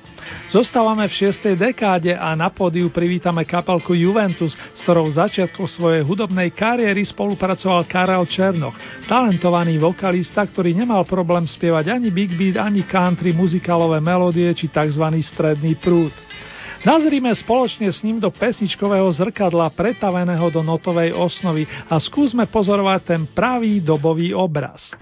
Zostávame 0.48 1.04
v 1.04 1.28
6. 1.28 1.60
dekáde 1.60 2.16
a 2.16 2.32
na 2.32 2.48
pódiu 2.48 2.88
privítame 2.88 3.44
kapelku 3.44 3.92
Juventus, 3.92 4.56
s 4.56 4.80
ktorou 4.80 5.12
v 5.12 5.20
začiatku 5.20 5.68
svojej 5.68 6.00
hudobnej 6.00 6.48
kariéry 6.56 7.04
spolupracoval 7.04 7.84
Karel 7.84 8.24
Černoch, 8.24 8.72
talentovaný 9.04 9.76
vokalista, 9.76 10.40
ktorý 10.40 10.72
nemal 10.72 11.04
problém 11.04 11.44
spievať 11.44 12.00
ani 12.00 12.08
big 12.08 12.32
beat, 12.32 12.56
ani 12.56 12.80
country, 12.80 13.36
muzikálové 13.36 14.00
melódie 14.00 14.48
či 14.56 14.72
tzv. 14.72 15.04
stredný 15.20 15.76
prúd. 15.76 16.16
Nazrime 16.84 17.32
spoločne 17.32 17.88
s 17.88 18.04
ním 18.04 18.20
do 18.20 18.28
pesničkového 18.28 19.08
zrkadla 19.08 19.72
pretaveného 19.72 20.52
do 20.52 20.60
notovej 20.60 21.16
osnovy 21.16 21.64
a 21.88 21.96
skúsme 21.96 22.44
pozorovať 22.44 23.00
ten 23.08 23.22
pravý 23.24 23.80
dobový 23.80 24.36
obraz. 24.36 24.92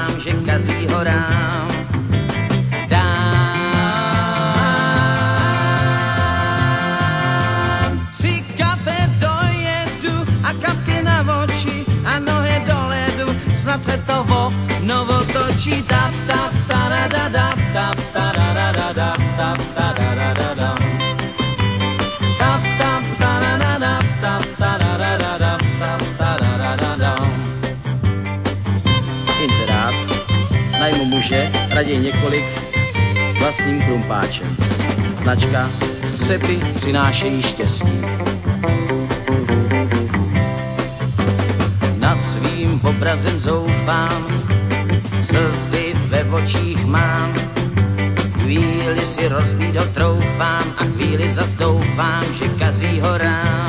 sám, 0.00 0.20
že 0.20 0.32
kazí 0.32 0.86
horám. 0.88 1.69
Přinášejí 36.90 37.42
štěstí. 37.42 38.00
Nad 41.98 42.18
svým 42.24 42.80
obrazem 42.84 43.40
zoufám, 43.40 44.26
slzy 45.22 45.94
ve 46.08 46.24
očích 46.24 46.86
mám, 46.86 47.34
chvíli 48.32 49.06
si 49.06 49.28
rozvídol 49.28 49.86
troufám 49.94 50.74
a 50.78 50.84
chvíli 50.84 51.34
zastoupám, 51.34 52.24
že 52.34 52.48
kazí 52.58 53.00
horám. 53.00 53.59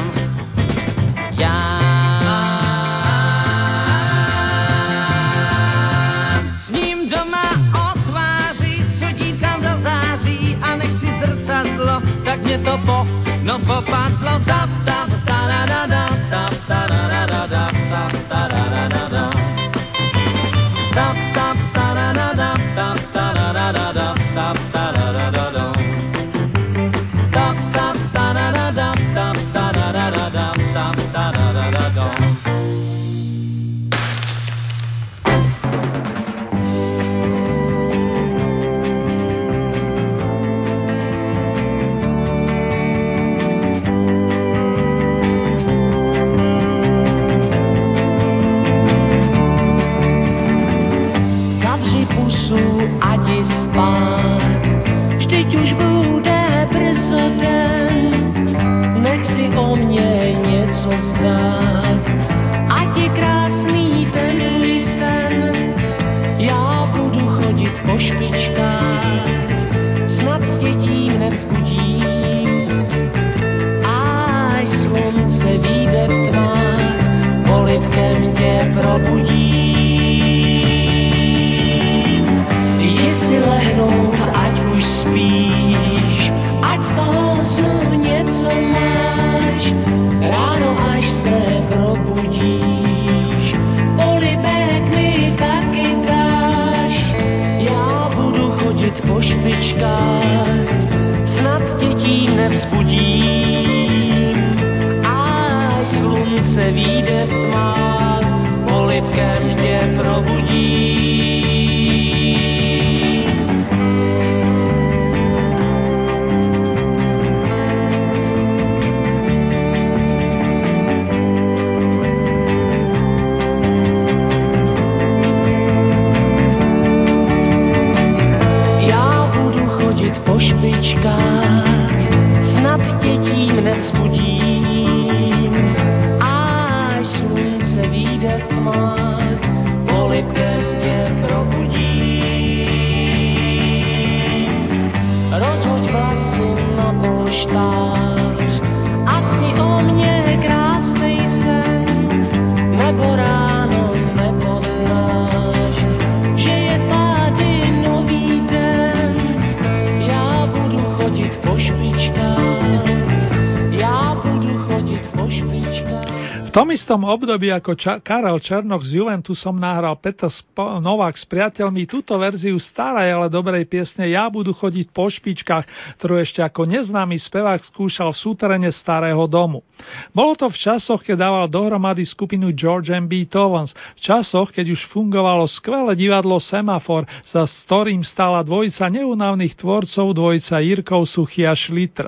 Istom 166.72 167.04
období 167.04 167.52
ako 167.52 167.76
Ča- 167.76 168.00
Karel 168.00 168.40
Černoch 168.40 168.82
s 168.88 168.96
Juventusom 168.96 169.60
nahral 169.60 170.00
Petr 170.00 170.32
Sp- 170.32 170.80
Novák 170.80 171.20
s 171.20 171.28
priateľmi 171.28 171.84
túto 171.84 172.16
verziu 172.16 172.56
starej, 172.56 173.12
ale 173.12 173.28
dobrej 173.28 173.68
piesne 173.68 174.08
Ja 174.08 174.32
budu 174.32 174.56
chodiť 174.56 174.96
po 174.96 175.12
špičkách, 175.12 175.96
ktorú 176.00 176.24
ešte 176.24 176.40
ako 176.40 176.64
neznámy 176.72 177.20
spevák 177.20 177.60
skúšal 177.68 178.16
v 178.16 178.22
súterene 178.24 178.72
starého 178.72 179.28
domu. 179.28 179.68
Bolo 180.16 180.34
to 180.40 180.48
v 180.48 180.58
časoch, 180.58 181.04
keď 181.04 181.28
dával 181.28 181.46
dohromady 181.52 182.08
skupinu 182.08 182.56
George 182.56 182.96
M. 182.96 183.06
B. 183.06 183.28
Tovans, 183.28 183.76
v 184.00 184.02
časoch, 184.02 184.56
keď 184.56 184.72
už 184.72 184.88
fungovalo 184.96 185.44
skvelé 185.52 186.00
divadlo 186.00 186.40
Semafor, 186.40 187.04
za 187.28 187.44
ktorým 187.44 188.02
stála 188.08 188.40
dvojica 188.48 188.88
neunavných 188.88 189.60
tvorcov, 189.60 190.16
dvojica 190.16 190.64
Jirkov 190.64 191.04
Suchy 191.12 191.44
a 191.44 191.52
Šlitr. 191.52 192.08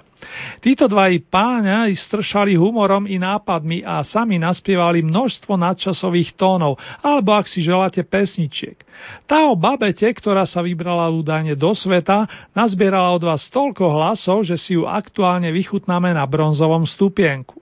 Títo 0.63 0.87
dvaji 0.87 1.23
páňa 1.27 1.91
stršali 1.93 2.55
humorom 2.55 3.05
i 3.09 3.19
nápadmi 3.19 3.83
a 3.83 4.01
sami 4.05 4.39
naspievali 4.39 5.03
množstvo 5.03 5.53
nadčasových 5.59 6.35
tónov, 6.39 6.79
alebo 7.03 7.35
ak 7.35 7.49
si 7.49 7.63
želáte 7.63 8.01
pesničiek. 8.05 8.79
Tá 9.27 9.51
o 9.51 9.57
babete, 9.57 10.07
ktorá 10.07 10.47
sa 10.47 10.63
vybrala 10.63 11.11
údajne 11.11 11.57
do 11.59 11.75
sveta, 11.75 12.27
nazbierala 12.55 13.11
od 13.15 13.23
vás 13.27 13.47
toľko 13.51 13.83
hlasov, 13.91 14.47
že 14.47 14.55
si 14.55 14.79
ju 14.79 14.87
aktuálne 14.87 15.51
vychutnáme 15.51 16.15
na 16.15 16.23
bronzovom 16.23 16.87
stupienku. 16.87 17.59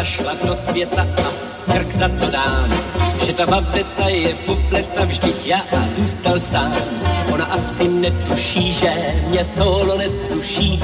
Babeta 0.00 0.04
šla 0.04 0.34
do 0.44 0.54
světa 0.54 1.06
a 1.24 1.72
krk 1.72 1.94
za 1.94 2.08
to 2.08 2.30
dám, 2.30 2.70
že 3.26 3.32
ta 3.32 3.46
babeta 3.46 4.08
je 4.08 4.34
popleta, 4.34 5.04
vždyť 5.04 5.46
já 5.46 5.64
zůstal 5.96 6.40
sám. 6.40 6.74
Ona 7.32 7.44
asi 7.44 7.88
netuší, 7.88 8.72
že 8.72 9.14
mě 9.28 9.44
solo 9.44 9.98
nesluší 9.98 10.80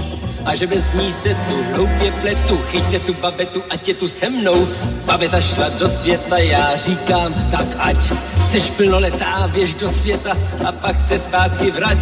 a 0.47 0.55
že 0.55 0.66
bez 0.66 0.92
ní 0.94 1.12
se 1.12 1.34
tu 1.34 1.57
hloupě 1.74 2.12
pletu. 2.12 2.57
Chyťte 2.70 2.99
tu 2.99 3.14
babetu, 3.14 3.62
ať 3.70 3.88
je 3.88 3.94
tu 3.94 4.09
se 4.09 4.28
mnou. 4.28 4.68
Babeta 5.05 5.40
šla 5.40 5.68
do 5.68 5.88
světa, 5.88 6.38
já 6.38 6.76
říkám, 6.76 7.34
tak 7.51 7.66
ať 7.78 8.12
seš 8.51 8.70
plnoletá, 8.70 9.49
běž 9.53 9.74
do 9.74 9.88
světa 9.90 10.36
a 10.66 10.72
pak 10.72 11.01
se 11.01 11.18
zpátky 11.18 11.70
vrať. 11.70 11.99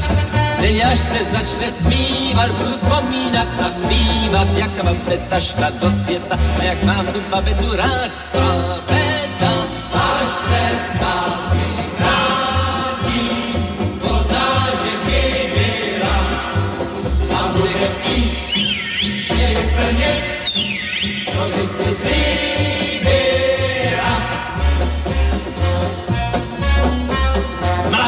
Teď 0.60 0.84
až 0.84 0.98
se 0.98 1.20
začne 1.32 1.72
zpívat, 1.72 2.50
budu 2.50 2.72
vzpomínat 2.72 3.48
a 3.60 3.68
zpívat, 3.70 4.48
jak 4.56 4.72
ta 4.72 4.82
babeta 4.82 5.40
šla 5.40 5.70
do 5.70 5.90
světa 6.04 6.38
a 6.60 6.62
jak 6.62 6.82
mám 6.82 7.06
tu 7.06 7.20
babetu 7.30 7.76
rád. 7.76 8.10
Babeta, 8.34 9.52
až 9.92 10.28
se 10.48 10.62
zpátky 10.88 11.43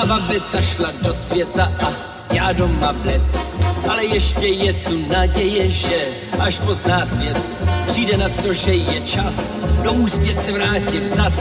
Babeta 0.07 0.63
šla 0.63 0.93
do 1.03 1.15
světa 1.15 1.73
a 1.87 1.93
já 2.35 2.53
doma 2.53 2.93
bled, 2.93 3.23
ale 3.89 4.05
ještě 4.05 4.47
je 4.47 4.73
tu 4.73 5.09
naděje, 5.09 5.71
že 5.71 6.07
až 6.39 6.59
pozná 6.59 7.07
svět, 7.07 7.37
přijde 7.87 8.17
na 8.17 8.29
to, 8.29 8.55
že 8.55 8.75
je 8.75 9.01
čas 9.01 9.35
domů 9.87 10.09
zpět 10.09 10.45
se 10.45 10.53
vrátit 10.53 11.05
zas. 11.05 11.35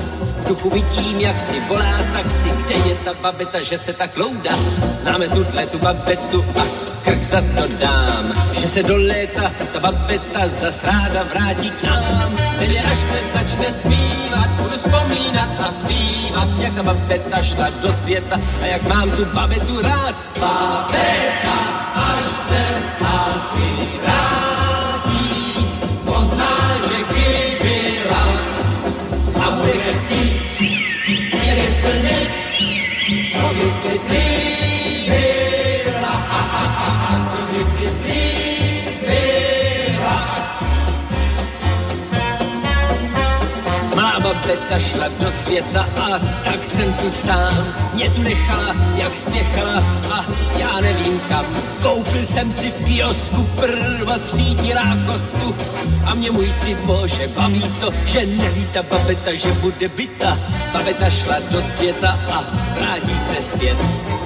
Duchu 0.47 0.69
vidím, 0.69 1.19
jak 1.19 1.41
si 1.41 1.59
volá 1.67 1.97
taxi, 2.13 2.49
kde 2.65 2.75
je 2.75 2.95
ta 2.95 3.13
babeta, 3.13 3.63
že 3.63 3.77
se 3.77 3.93
tak 3.93 4.17
loudá. 4.17 4.55
Známe 5.01 5.29
tuhle 5.29 5.65
tu 5.65 5.79
babetu 5.79 6.45
a 6.55 6.84
krk 7.05 7.23
za 7.23 7.41
to 7.41 7.67
dám, 7.77 8.33
že 8.51 8.67
se 8.67 8.83
do 8.83 8.97
léta 8.97 9.51
ta 9.73 9.79
babeta 9.79 10.41
zas 10.61 10.83
ráda 10.83 11.23
vrátí 11.23 11.69
k 11.69 11.83
nám. 11.83 12.37
Tedy 12.59 12.79
až 12.79 12.97
se 12.97 13.19
začne 13.33 13.73
zpívat, 13.73 14.49
budu 14.49 14.77
vzpomínat 14.77 15.49
a 15.59 15.71
zpívat, 15.71 16.49
jak 16.57 16.75
ta 16.75 16.83
babeta 16.83 17.41
šla 17.41 17.69
do 17.81 17.91
světa 17.93 18.39
a 18.61 18.65
jak 18.65 18.81
mám 18.83 19.11
tu 19.11 19.25
babetu 19.25 19.81
rád. 19.81 20.15
Babeta, 20.39 21.57
až 21.95 22.25
se 22.49 22.64
Babeta 44.55 44.79
šla 44.79 45.07
do 45.19 45.31
světa 45.43 45.87
a 45.95 46.19
tak 46.43 46.65
jsem 46.65 46.93
tu 46.93 47.09
sám. 47.09 47.73
Mě 47.93 48.09
tu 48.09 48.21
nechala, 48.21 48.75
jak 48.95 49.17
spěchala 49.17 49.83
a 50.11 50.25
já 50.57 50.79
nevím 50.81 51.19
kam. 51.29 51.45
Koupil 51.81 52.25
jsem 52.25 52.51
si 52.51 52.71
v 52.71 52.85
kiosku 52.85 53.49
prvotřídní 53.55 54.73
lákosku 54.73 55.55
a 56.05 56.13
mě 56.13 56.31
můj 56.31 56.53
ty 56.65 56.75
bože 56.75 57.27
baví 57.27 57.63
to, 57.79 57.91
že 58.05 58.25
neví 58.25 58.67
ta 58.73 58.83
babeta, 58.83 59.33
že 59.33 59.51
bude 59.51 59.87
byta. 59.87 60.39
Babeta 60.73 61.09
šla 61.09 61.39
do 61.51 61.61
světa 61.75 62.19
a 62.31 62.43
vrátí 62.79 63.15
se 63.29 63.49
zpět. 63.49 63.77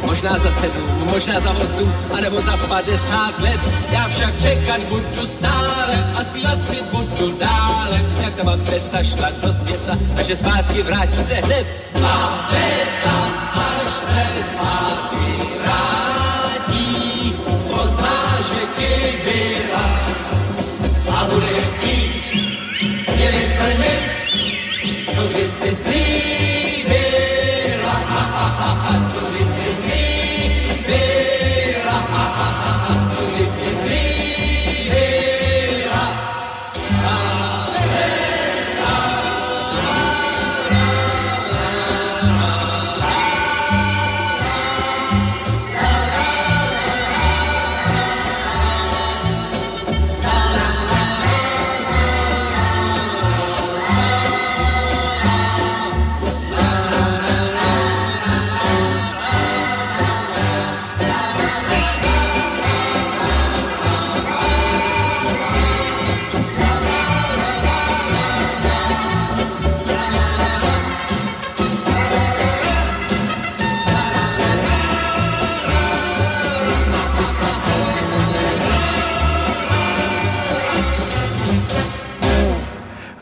Možná 0.05 0.37
za 0.39 0.51
sedm, 0.51 1.07
možná 1.11 1.39
za 1.39 1.51
osm, 1.51 1.93
anebo 2.17 2.41
za 2.41 2.57
padesát 2.57 3.39
let. 3.39 3.61
Já 3.91 4.07
však 4.07 4.41
čekat 4.41 4.81
budu 4.81 5.27
stále 5.27 6.11
a 6.15 6.23
zpívat 6.23 6.59
si 6.69 6.77
budu 6.91 7.37
dále. 7.39 8.01
Jak 8.23 8.35
ta 8.35 8.43
babeta 8.43 9.03
šla 9.03 9.29
do 9.41 9.53
světa 9.53 9.97
a 10.17 10.23
že 10.23 10.35
zpátky 10.35 10.83
vrátí 10.83 11.17
se 11.27 11.33
hned. 11.33 11.67
Babeta, 11.93 13.17
až 13.53 13.91
se 13.91 14.43
zpátky 14.53 15.28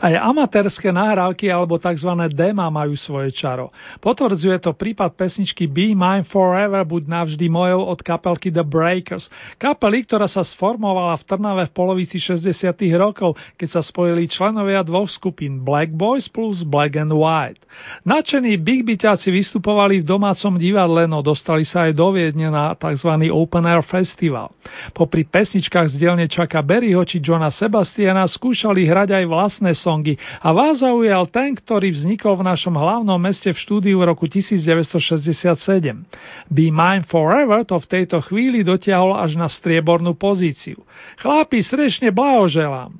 Aj 0.08 0.24
amatérske 0.24 0.88
nahrávky 0.88 1.52
alebo 1.52 1.76
tzv. 1.76 2.08
dema 2.32 2.72
majú 2.72 2.96
svoje 2.96 3.28
čaro. 3.28 3.68
Potvrdzuje 4.00 4.56
to 4.56 4.72
prípad 4.72 5.12
pesničky 5.12 5.68
Be 5.68 5.92
Mine 5.92 6.24
Forever, 6.24 6.80
buď 6.80 7.04
navždy 7.04 7.44
mojou 7.52 7.84
od 7.84 8.00
kapelky 8.00 8.48
The 8.48 8.64
Breakers. 8.64 9.28
Kapely, 9.60 10.08
ktorá 10.08 10.24
sa 10.24 10.40
sformovala 10.40 11.12
v 11.20 11.26
Trnave 11.28 11.68
v 11.68 11.76
polovici 11.76 12.16
60 12.16 12.48
rokov, 12.96 13.36
keď 13.60 13.68
sa 13.68 13.82
spojili 13.84 14.24
členovia 14.32 14.80
dvoch 14.80 15.12
skupín 15.12 15.60
Black 15.60 15.92
Boys 15.92 16.24
plus 16.24 16.64
Black 16.64 16.96
and 16.96 17.12
White. 17.12 17.60
Načení 18.08 18.56
Big 18.56 18.88
Byťáci 18.88 19.28
vystupovali 19.28 20.00
v 20.00 20.08
domácom 20.08 20.56
divadle, 20.56 21.04
no 21.04 21.20
dostali 21.20 21.68
sa 21.68 21.84
aj 21.84 21.92
do 21.92 22.16
Viedne 22.16 22.48
na 22.48 22.72
tzv. 22.72 23.28
Open 23.28 23.68
Air 23.68 23.84
Festival. 23.84 24.56
Popri 24.96 25.28
pesničkách 25.28 25.92
z 25.92 26.00
dielne 26.00 26.24
Čaka 26.24 26.64
Berryho 26.64 27.04
či 27.04 27.20
Johna 27.20 27.52
Sebastiana 27.52 28.24
skúšali 28.24 28.88
hrať 28.88 29.20
aj 29.20 29.24
vlastné 29.28 29.76
songy 29.98 30.14
a 30.38 30.54
vás 30.54 30.78
zaujal 30.78 31.26
ten, 31.26 31.58
ktorý 31.58 31.90
vznikol 31.90 32.38
v 32.38 32.46
našom 32.46 32.78
hlavnom 32.78 33.18
meste 33.18 33.50
v 33.50 33.58
štúdiu 33.58 33.98
roku 34.06 34.30
1967. 34.30 36.06
Be 36.46 36.70
Mine 36.70 37.02
Forever 37.02 37.66
to 37.66 37.82
v 37.82 37.86
tejto 37.90 38.22
chvíli 38.22 38.62
dotiahol 38.62 39.18
až 39.18 39.34
na 39.34 39.50
striebornú 39.50 40.14
pozíciu. 40.14 40.78
Chlápi, 41.18 41.58
srdečne 41.66 42.14
blahoželám. 42.14 42.94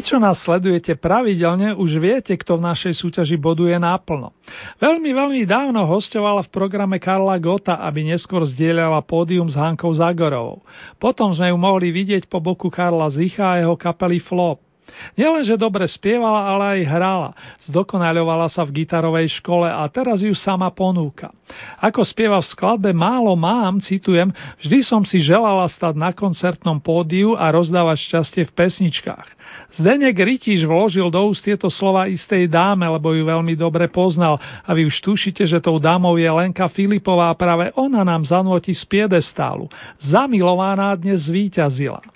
Čo 0.00 0.16
nás 0.16 0.40
sledujete 0.40 0.96
pravidelne, 0.96 1.76
už 1.76 2.00
viete, 2.00 2.32
kto 2.32 2.56
v 2.56 2.64
našej 2.70 3.02
súťaži 3.02 3.36
boduje 3.36 3.76
náplno. 3.76 4.32
Veľmi, 4.80 5.12
veľmi 5.12 5.42
dávno 5.44 5.84
hostovala 5.84 6.46
v 6.46 6.52
programe 6.54 6.96
Karla 6.96 7.36
Gota, 7.36 7.76
aby 7.84 8.06
neskôr 8.06 8.46
zdieľala 8.48 9.04
pódium 9.04 9.50
s 9.50 9.58
Hankou 9.58 9.92
Zagorovou. 9.92 10.64
Potom 10.96 11.34
sme 11.36 11.52
ju 11.52 11.58
mohli 11.60 11.92
vidieť 11.92 12.30
po 12.30 12.40
boku 12.40 12.72
Karla 12.72 13.12
Zicha 13.12 13.58
a 13.58 13.60
jeho 13.60 13.76
kapely 13.76 14.22
Flop. 14.22 14.71
Nielenže 15.14 15.60
dobre 15.60 15.84
spievala, 15.88 16.48
ale 16.48 16.64
aj 16.78 16.80
hrala. 16.88 17.30
Zdokonaľovala 17.68 18.48
sa 18.48 18.64
v 18.64 18.84
gitarovej 18.84 19.40
škole 19.40 19.68
a 19.68 19.84
teraz 19.92 20.24
ju 20.24 20.32
sama 20.32 20.72
ponúka. 20.72 21.32
Ako 21.80 22.04
spieva 22.06 22.40
v 22.40 22.48
skladbe 22.48 22.90
Málo 22.96 23.36
mám, 23.36 23.80
citujem, 23.82 24.32
vždy 24.62 24.78
som 24.80 25.02
si 25.04 25.20
želala 25.20 25.68
stať 25.68 25.94
na 25.98 26.10
koncertnom 26.16 26.80
pódiu 26.80 27.36
a 27.36 27.52
rozdávať 27.52 27.98
šťastie 28.08 28.42
v 28.48 28.52
pesničkách. 28.56 29.28
Zdenek 29.72 30.16
Rytiš 30.16 30.64
vložil 30.64 31.08
do 31.08 31.28
úst 31.28 31.44
tieto 31.44 31.68
slova 31.68 32.08
istej 32.08 32.48
dáme, 32.48 32.84
lebo 32.88 33.12
ju 33.12 33.24
veľmi 33.24 33.56
dobre 33.56 33.88
poznal 33.88 34.40
a 34.40 34.70
vy 34.72 34.88
už 34.88 34.96
tušíte, 35.00 35.44
že 35.44 35.64
tou 35.64 35.76
dámou 35.80 36.16
je 36.16 36.28
Lenka 36.28 36.68
Filipová 36.68 37.32
a 37.32 37.38
práve 37.38 37.72
ona 37.76 38.04
nám 38.04 38.24
zanotí 38.24 38.72
z 38.72 38.84
piedestálu. 38.88 39.68
Zamilovaná 40.00 40.92
dnes 40.96 41.28
zvíťazila. 41.28 42.11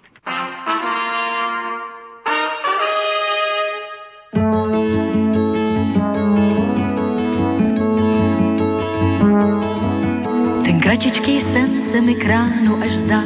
Sen 11.57 11.89
se 11.93 12.01
mi 12.01 12.15
kránu 12.15 12.77
až 12.83 12.93
zdá, 12.93 13.23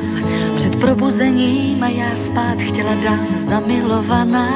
před 0.57 0.77
probuzením 0.81 1.83
a 1.83 1.89
já 1.89 2.11
spát 2.27 2.59
chtěla 2.59 2.95
dát 2.95 3.27
zamilovaná. 3.49 4.49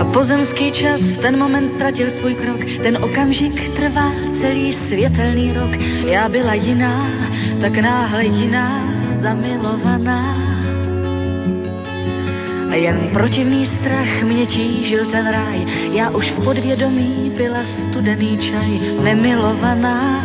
A 0.00 0.04
pozemský 0.04 0.72
čas 0.72 1.00
v 1.00 1.18
ten 1.18 1.38
moment 1.38 1.68
ztratil 1.76 2.10
svůj 2.10 2.34
krok, 2.34 2.60
ten 2.82 2.96
okamžik 2.96 3.76
trvá 3.76 4.12
celý 4.40 4.72
světelný 4.72 5.52
rok. 5.52 5.70
Já 6.06 6.28
byla 6.28 6.54
jiná, 6.54 7.10
tak 7.60 7.78
náhle 7.78 8.24
jiná, 8.24 8.80
zamilovaná. 9.20 10.36
A 12.70 12.74
jen 12.74 12.98
protivný 13.12 13.66
strach 13.66 14.22
mě 14.22 14.46
tížil 14.46 15.06
ten 15.06 15.28
ráj, 15.28 15.66
já 15.92 16.10
už 16.10 16.32
v 16.32 16.44
podvědomí 16.44 17.32
byla 17.36 17.64
studený 17.64 18.38
čaj, 18.38 18.80
nemilovaná. 19.04 20.24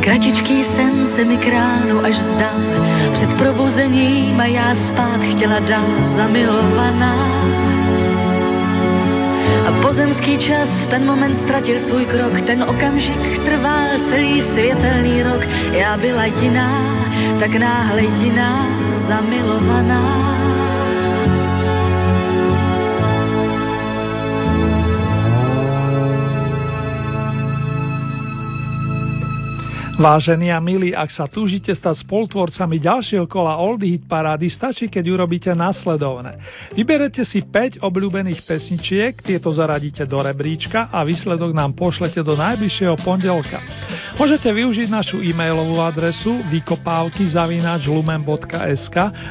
Kratičký 0.00 0.64
sen 0.64 1.08
se 1.16 1.24
mi 1.24 1.36
kránu 1.36 2.04
až 2.04 2.16
zdá, 2.16 2.54
před 3.12 3.34
probuzením 3.38 4.40
a 4.40 4.44
já 4.44 4.74
spát 4.74 5.20
chtěla 5.20 5.58
dál 5.58 5.86
zamilovaná. 6.16 7.14
A 9.68 9.72
pozemský 9.82 10.38
čas 10.38 10.68
v 10.82 10.86
ten 10.86 11.06
moment 11.06 11.38
ztratil 11.44 11.78
svůj 11.78 12.04
krok, 12.04 12.40
ten 12.40 12.62
okamžik 12.62 13.44
trval 13.44 13.88
celý 14.10 14.40
světelný 14.40 15.22
rok. 15.22 15.44
Já 15.72 15.96
byla 15.96 16.24
jiná, 16.24 16.82
tak 17.40 17.54
náhle 17.54 18.02
jiná, 18.02 18.66
zamilovaná. 19.08 20.39
Vážení 30.00 30.48
a 30.48 30.56
milí, 30.64 30.96
ak 30.96 31.12
sa 31.12 31.28
túžite 31.28 31.76
stať 31.76 32.08
spolutvorcami 32.08 32.80
ďalšieho 32.80 33.28
kola 33.28 33.60
Oldie 33.60 34.00
Hit 34.00 34.08
Parády, 34.08 34.48
stačí, 34.48 34.88
keď 34.88 35.04
urobíte 35.12 35.52
nasledovné. 35.52 36.40
Vyberete 36.72 37.20
si 37.20 37.44
5 37.44 37.84
obľúbených 37.84 38.48
pesničiek, 38.48 39.20
tieto 39.20 39.52
zaradíte 39.52 40.08
do 40.08 40.16
rebríčka 40.24 40.88
a 40.88 41.04
výsledok 41.04 41.52
nám 41.52 41.76
pošlete 41.76 42.24
do 42.24 42.32
najbližšieho 42.32 42.96
pondelka. 43.04 43.60
Môžete 44.20 44.52
využiť 44.52 44.92
našu 44.92 45.24
e-mailovú 45.24 45.80
adresu 45.80 46.44
vykopávky 46.52 47.24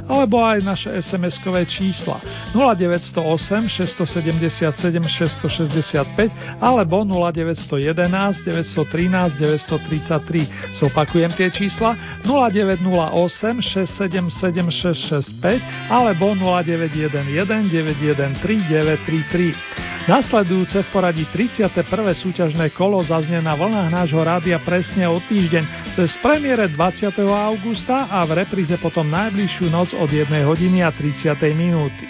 alebo 0.09 0.41
aj 0.41 0.65
naše 0.65 0.89
SMS-kové 0.97 1.69
čísla 1.69 2.17
0908 2.57 3.69
677 3.69 4.65
665 4.65 6.33
alebo 6.57 7.05
0911 7.05 8.41
913 8.49 9.37
933 9.37 10.81
Zopakujem 10.81 11.37
tie 11.37 11.53
čísla 11.53 11.93
0908 12.25 13.61
677 13.61 14.73
665 14.73 15.93
alebo 15.93 16.33
0911 16.33 17.69
913 17.69 18.41
933. 18.41 20.09
Nasledujúce 20.09 20.81
v 20.81 20.89
poradí 20.89 21.29
31. 21.29 21.69
súťažné 22.17 22.73
kolo 22.73 22.97
zaznie 23.05 23.37
na 23.45 23.53
vlnách 23.53 23.93
nášho 23.93 24.17
rádia 24.25 24.57
presne 24.79 25.11
o 25.11 25.19
týždeň, 25.19 25.91
to 25.99 26.07
premiére 26.23 26.71
20. 26.71 27.11
augusta 27.27 28.07
a 28.07 28.23
v 28.23 28.47
repríze 28.47 28.71
potom 28.79 29.11
najbližšiu 29.11 29.67
noc 29.67 29.91
od 29.91 30.07
1 30.07 30.31
hodiny 30.47 30.79
a 30.79 30.87
30. 30.95 31.35
minúty. 31.51 32.07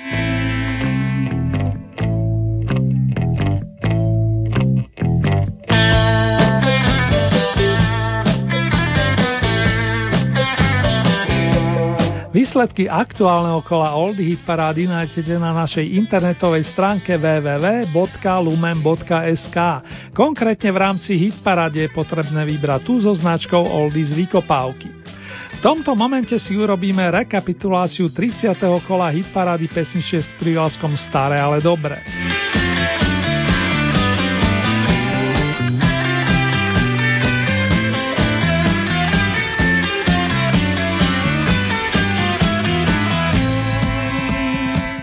Výsledky 12.60 12.92
aktuálneho 12.92 13.64
kola 13.64 13.96
Oldie 13.96 14.36
Hit 14.36 14.44
parády 14.44 14.84
nájdete 14.84 15.32
na 15.40 15.56
našej 15.64 15.96
internetovej 15.96 16.68
stránke 16.68 17.16
www.lumen.sk. 17.16 19.58
Konkrétne 20.12 20.68
v 20.68 20.78
rámci 20.84 21.16
Hit 21.16 21.40
paráde 21.40 21.88
je 21.88 21.96
potrebné 21.96 22.44
vybrať 22.44 22.84
tú 22.84 23.00
so 23.00 23.16
značkou 23.16 23.64
Oldies 23.64 24.12
Vykopávky. 24.12 24.92
V 25.56 25.60
tomto 25.64 25.96
momente 25.96 26.36
si 26.36 26.60
urobíme 26.60 27.08
rekapituláciu 27.24 28.12
30. 28.12 28.52
kola 28.84 29.08
Hit 29.08 29.32
parády 29.32 29.72
pesničie 29.72 30.20
s 30.20 30.36
prívlaskom 30.36 31.00
Staré, 31.00 31.40
ale 31.40 31.64
dobré. 31.64 32.04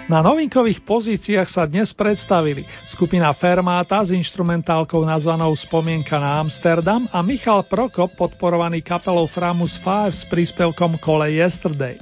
Na 0.06 0.22
novinkových 0.22 0.86
pozíciách 0.86 1.50
sa 1.50 1.66
dnes 1.66 1.90
predstavili 1.90 2.62
skupina 2.94 3.26
Fermáta 3.34 3.98
s 4.06 4.14
instrumentálkou 4.14 5.02
nazvanou 5.02 5.50
Spomienka 5.58 6.14
na 6.22 6.38
Amsterdam 6.38 7.10
a 7.10 7.26
Michal 7.26 7.66
Prokop 7.66 8.14
podporovaný 8.14 8.86
kapelou 8.86 9.26
Framus 9.26 9.74
5 9.82 10.14
s 10.14 10.22
príspevkom 10.30 11.02
Kole 11.02 11.34
Yesterday. 11.34 11.98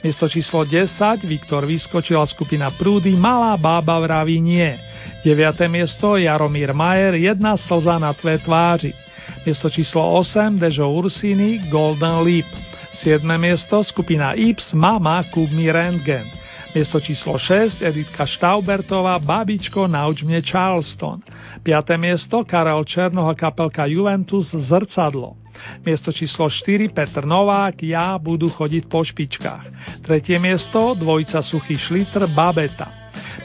Miesto 0.00 0.24
číslo 0.24 0.64
10 0.64 0.88
Viktor 1.28 1.68
vyskočila 1.68 2.24
skupina 2.24 2.72
Prúdy 2.72 3.12
Malá 3.12 3.60
bába 3.60 4.00
vraví 4.00 4.40
nie. 4.40 4.80
9. 5.20 5.68
miesto 5.68 6.16
Jaromír 6.16 6.72
Majer 6.72 7.20
Jedna 7.20 7.60
slza 7.60 8.00
na 8.00 8.16
tvé 8.16 8.40
tváři. 8.40 8.96
Miesto 9.44 9.68
číslo 9.68 10.00
8 10.16 10.56
Dežo 10.56 10.88
Ursini 10.88 11.60
Golden 11.68 12.24
Leap. 12.24 12.48
7. 12.96 13.20
miesto 13.36 13.84
skupina 13.84 14.32
Ips 14.32 14.72
Mama 14.72 15.20
Kubmi 15.28 15.68
Rentgen. 15.68 16.43
Miesto 16.74 16.98
číslo 16.98 17.38
6 17.38 17.86
Editka 17.86 18.26
Štaubertová 18.26 19.22
Babičko 19.22 19.86
nauč 19.86 20.26
mne 20.26 20.42
Charleston. 20.42 21.22
5. 21.62 21.70
miesto 22.02 22.42
Karel 22.42 22.82
Černoha 22.82 23.30
kapelka 23.38 23.86
Juventus 23.86 24.50
Zrcadlo. 24.50 25.38
Miesto 25.86 26.10
číslo 26.10 26.50
4 26.50 26.90
Petr 26.90 27.22
Novák 27.22 27.78
Ja 27.86 28.18
budú 28.18 28.50
chodiť 28.50 28.90
po 28.90 29.06
špičkách. 29.06 29.64
Tretie 30.02 30.42
miesto 30.42 30.98
dvojica 30.98 31.46
Suchý 31.46 31.78
šlitr 31.78 32.26
Babeta. 32.34 32.90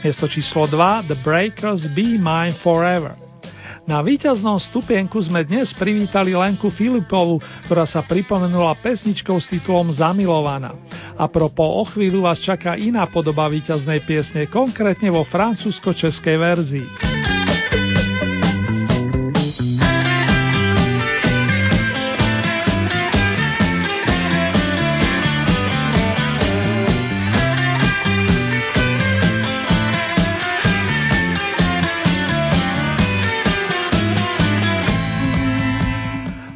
Miesto 0.02 0.26
číslo 0.26 0.66
2 0.66 1.06
The 1.06 1.16
Breakers 1.22 1.86
Be 1.94 2.18
Mine 2.18 2.58
Forever. 2.66 3.29
Na 3.90 4.06
víťaznom 4.06 4.54
stupienku 4.54 5.18
sme 5.18 5.42
dnes 5.42 5.74
privítali 5.74 6.30
Lenku 6.30 6.70
Filipovu, 6.70 7.42
ktorá 7.66 7.82
sa 7.82 8.06
pripomenula 8.06 8.78
pesničkou 8.78 9.34
s 9.34 9.50
titulom 9.50 9.90
Zamilovaná. 9.90 10.78
A 11.18 11.26
propo 11.26 11.66
o 11.66 11.82
chvíľu 11.82 12.22
vás 12.22 12.38
čaká 12.38 12.78
iná 12.78 13.10
podoba 13.10 13.50
víťaznej 13.50 14.06
piesne, 14.06 14.46
konkrétne 14.46 15.10
vo 15.10 15.26
francúzsko-českej 15.26 16.36
verzii. 16.38 16.86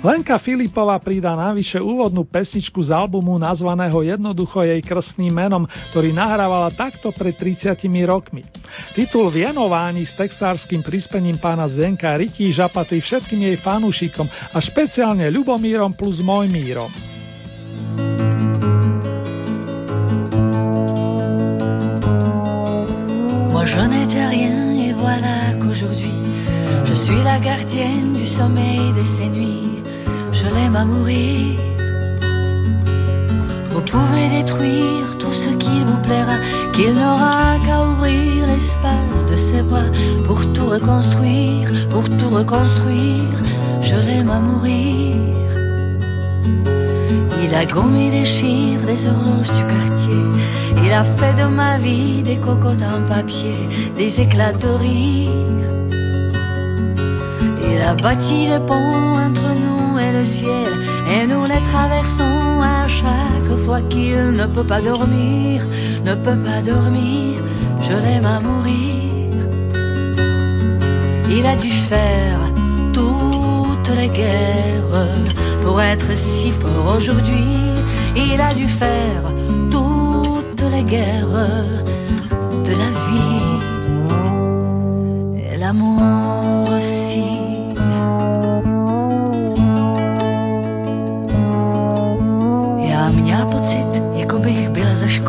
Lenka 0.05 0.37
Filipová 0.37 1.01
pridá 1.01 1.33
navyše 1.33 1.81
úvodnú 1.81 2.29
pesničku 2.29 2.77
z 2.85 2.93
albumu 2.93 3.41
nazvaného 3.41 4.05
jednoducho 4.05 4.61
jej 4.61 4.85
krstným 4.85 5.33
menom, 5.33 5.65
ktorý 5.97 6.13
nahrávala 6.13 6.69
takto 6.77 7.09
pred 7.09 7.33
30 7.33 7.73
rokmi. 8.05 8.45
Titul 8.93 9.33
Vienování 9.33 10.05
s 10.05 10.13
textárským 10.13 10.85
prispením 10.85 11.41
pána 11.41 11.65
Zdenka 11.73 12.13
rytí 12.21 12.53
žapatý 12.53 13.01
všetkým 13.01 13.49
jej 13.49 13.57
fanúšikom 13.57 14.29
a 14.29 14.59
špeciálne 14.61 15.25
Ľubomírom 15.33 15.97
plus 15.97 16.21
Mojmírom. 16.21 16.93
Moi 23.49 23.65
je 24.85 24.93
voilà 24.93 25.57
qu'aujourd'hui, 25.57 26.13
je 26.85 26.95
suis 26.95 27.23
la 27.25 27.41
gardienne 27.41 28.13
du 28.13 28.27
sommeil 28.29 28.93
de 28.93 29.05
ces 29.17 29.29
nuits. 29.33 29.44
Je 30.45 30.55
l'aime 30.55 30.77
à 30.77 30.85
mourir. 30.85 31.59
Vous 33.73 33.81
pouvez 33.81 34.29
détruire 34.29 35.17
tout 35.19 35.33
ce 35.33 35.51
qui 35.57 35.85
vous 35.85 35.97
plaira, 36.03 36.37
qu'il 36.75 36.95
n'aura 36.95 37.59
qu'à 37.65 37.87
ouvrir 37.87 38.47
l'espace 38.47 39.25
de 39.31 39.37
ses 39.37 39.63
bras 39.63 39.91
pour 40.27 40.41
tout 40.53 40.67
reconstruire, 40.67 41.89
pour 41.89 42.05
tout 42.19 42.29
reconstruire. 42.29 43.39
Je 43.81 43.95
l'aime 43.95 44.29
à 44.29 44.41
mourir. 44.41 45.17
Il 47.43 47.55
a 47.55 47.65
gommé 47.65 48.11
les 48.11 48.27
chiffres 48.27 48.85
des 48.85 49.07
horloges 49.07 49.53
du 49.59 49.65
quartier. 49.73 50.25
Il 50.85 50.93
a 50.93 51.05
fait 51.17 51.35
de 51.43 51.49
ma 51.49 51.79
vie 51.79 52.23
des 52.23 52.37
cocottes 52.37 52.83
en 52.83 53.07
papier, 53.09 53.69
des 53.97 54.21
éclats 54.21 54.53
de 54.53 54.69
rire. 54.69 55.31
Il 57.67 57.81
a 57.81 57.95
bâti 57.95 58.49
le 58.49 58.59
pont 58.67 59.17
entre 59.27 59.54
et 60.17 61.27
nous 61.27 61.45
les 61.45 61.61
traversons 61.73 62.61
à 62.63 62.87
chaque 62.87 63.57
fois 63.65 63.81
qu'il 63.89 64.31
ne 64.31 64.47
peut 64.47 64.65
pas 64.65 64.81
dormir, 64.81 65.67
ne 66.05 66.15
peut 66.15 66.39
pas 66.39 66.63
dormir. 66.63 67.43
Je 67.81 67.93
l'aime 67.93 68.25
à 68.25 68.39
mourir. 68.39 69.33
Il 71.29 71.45
a 71.45 71.57
dû 71.57 71.71
faire 71.89 72.39
toutes 72.93 73.91
les 73.97 74.09
guerres 74.09 75.09
pour 75.63 75.81
être 75.81 76.17
si 76.17 76.53
fort 76.61 76.95
aujourd'hui. 76.97 77.59
Il 78.15 78.41
a 78.41 78.55
dû 78.55 78.69
faire 78.69 79.25
toutes 79.71 80.65
les 80.71 80.85
guerres 80.85 81.49
de 82.65 82.73
la 82.83 82.91
vie 83.09 83.59
et 85.43 85.57
l'amour 85.57 86.69
aussi. 86.69 87.44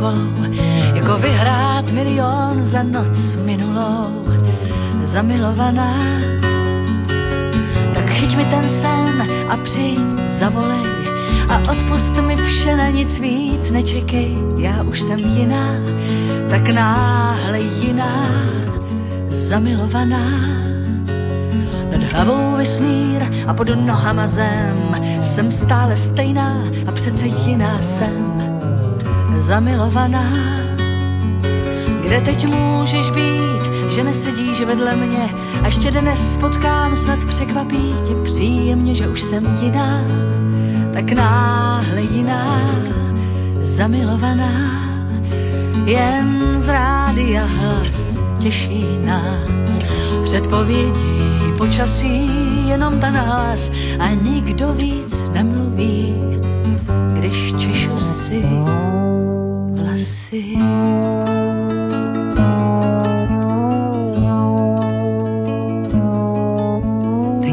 Školou, 0.05 0.53
jako 0.93 1.17
vyhrát 1.17 1.91
milion 1.91 2.63
za 2.71 2.83
noc 2.83 3.37
minulou, 3.45 4.25
zamilovaná. 5.13 5.93
Tak 7.93 8.05
chyť 8.09 8.35
mi 8.35 8.45
ten 8.45 8.65
sen 8.81 9.17
a 9.49 9.57
přijď, 9.57 9.99
zavolej 10.39 10.85
a 11.49 11.57
odpust 11.71 12.15
mi 12.21 12.35
vše 12.35 12.75
na 12.77 12.89
nic 12.89 13.19
víc 13.19 13.71
nečekej. 13.71 14.37
Já 14.57 14.83
už 14.83 15.01
jsem 15.01 15.19
jiná, 15.19 15.67
tak 16.49 16.69
náhle 16.69 17.59
jiná, 17.59 18.29
zamilovaná. 19.29 20.25
Nad 21.91 22.03
hlavou 22.11 22.57
vesmír 22.57 23.23
a 23.47 23.53
pod 23.53 23.69
nohama 23.69 24.27
zem 24.27 24.95
jsem 25.21 25.51
stále 25.51 25.97
stejná 25.97 26.57
a 26.87 26.91
přece 26.91 27.25
jiná 27.25 27.81
jsem, 27.81 28.44
zamilovaná. 29.47 30.25
Kde 32.01 32.21
teď 32.21 32.47
můžeš 32.47 33.11
být, 33.11 33.63
že 33.89 34.03
nesedíš 34.03 34.61
vedle 34.61 34.95
mě 34.95 35.29
a 35.63 35.67
ještě 35.67 35.91
dnes 35.91 36.37
potkám, 36.41 36.97
snad 36.97 37.19
překvapí 37.27 37.93
tě 38.07 38.13
příjemně, 38.23 38.95
že 38.95 39.07
už 39.07 39.21
jsem 39.21 39.57
jiná, 39.61 40.01
tak 40.93 41.11
náhle 41.11 42.01
jiná, 42.01 42.61
zamilovaná. 43.61 44.51
Jen 45.85 46.61
z 46.65 46.67
rádia 46.67 47.45
hlas 47.45 47.95
těší 48.39 48.85
nás, 49.05 49.49
předpovědí 50.23 51.25
počasí, 51.57 52.29
jenom 52.67 52.99
ten 52.99 53.17
hlas 53.17 53.59
a 53.99 54.09
nikdo 54.09 54.73
víc 54.73 55.15
nemluví, 55.33 56.15
když 57.13 57.53
češu 57.59 57.99
si 57.99 58.43
Ten 60.31 60.41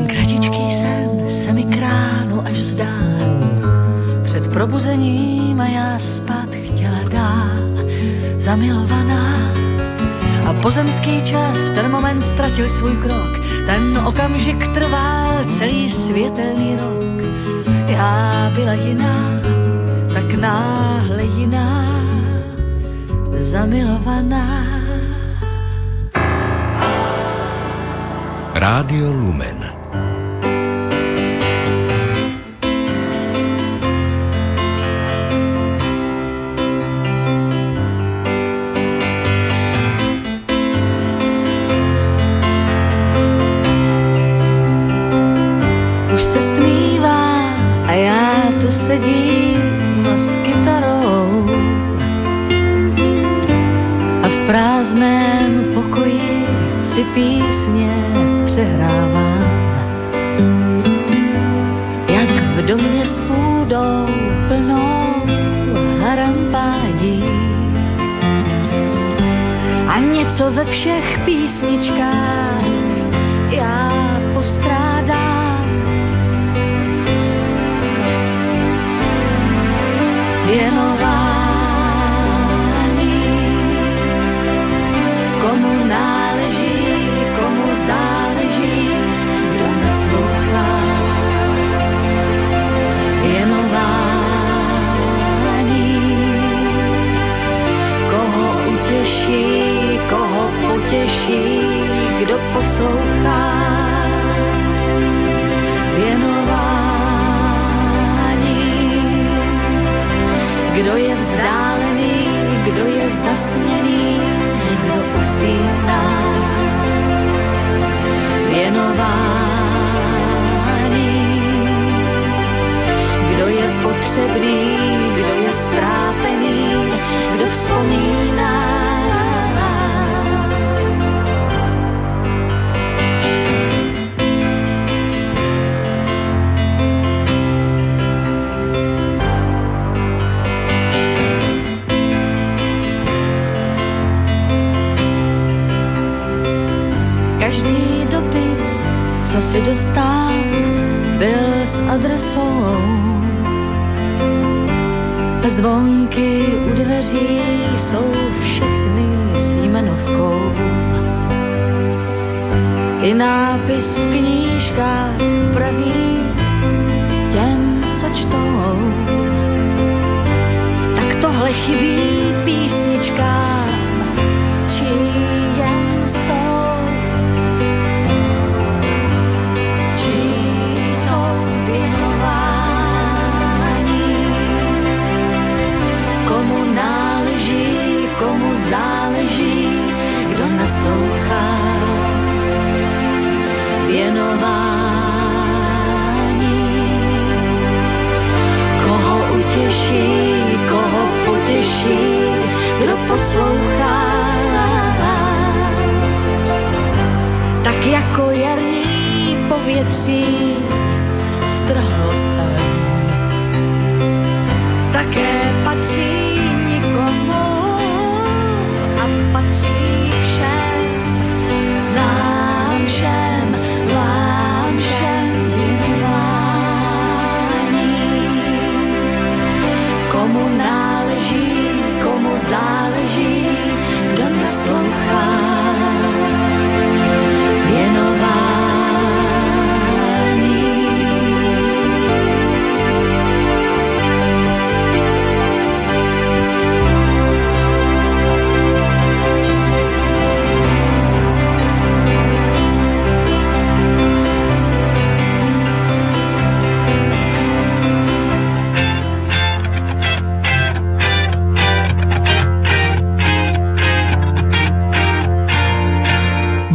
kratičký 0.08 0.64
sen 0.80 1.10
se 1.44 1.52
mi 1.52 1.64
kránu 1.64 2.40
až 2.46 2.56
zdá. 2.56 2.96
Před 4.24 4.52
probuzením 4.52 5.60
a 5.60 5.66
já 5.66 5.98
spát 5.98 6.48
chtěla 6.48 7.08
dál, 7.08 7.84
zamilovaná. 8.38 9.52
A 10.46 10.54
pozemský 10.62 11.22
čas 11.24 11.58
v 11.58 11.74
ten 11.74 11.90
moment 11.90 12.22
ztratil 12.22 12.68
svůj 12.68 12.96
krok. 12.96 13.32
Ten 13.66 13.98
okamžik 13.98 14.72
trval 14.74 15.44
celý 15.58 15.90
světelný 15.90 16.76
rok. 16.76 17.22
Já 17.86 18.50
byla 18.54 18.72
jiná, 18.72 19.40
tak 20.14 20.34
náhle 20.34 21.22
jiná, 21.22 21.91
zamilovaná. 23.52 24.44
Rádio 28.56 29.12
Lumen. 29.12 29.61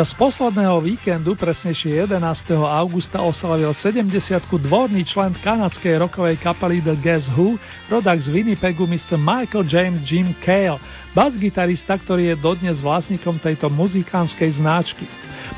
Počas 0.00 0.16
posledného 0.16 0.80
víkendu, 0.80 1.36
presnejšie 1.36 2.08
11. 2.08 2.56
augusta, 2.56 3.20
oslavil 3.20 3.68
70 3.68 4.08
dvorný 4.48 5.04
člen 5.04 5.36
kanadskej 5.36 6.00
rokovej 6.00 6.40
kapely 6.40 6.80
The 6.80 6.96
Guess 6.96 7.28
Who, 7.28 7.60
rodak 7.92 8.16
z 8.16 8.32
Winnipegu 8.32 8.88
Mr. 8.88 9.20
Michael 9.20 9.68
James 9.68 10.00
Jim 10.08 10.32
Cale, 10.40 10.80
bas-gitarista, 11.12 12.00
ktorý 12.00 12.32
je 12.32 12.40
dodnes 12.40 12.80
vlastníkom 12.80 13.44
tejto 13.44 13.68
muzikánskej 13.68 14.56
značky. 14.56 15.04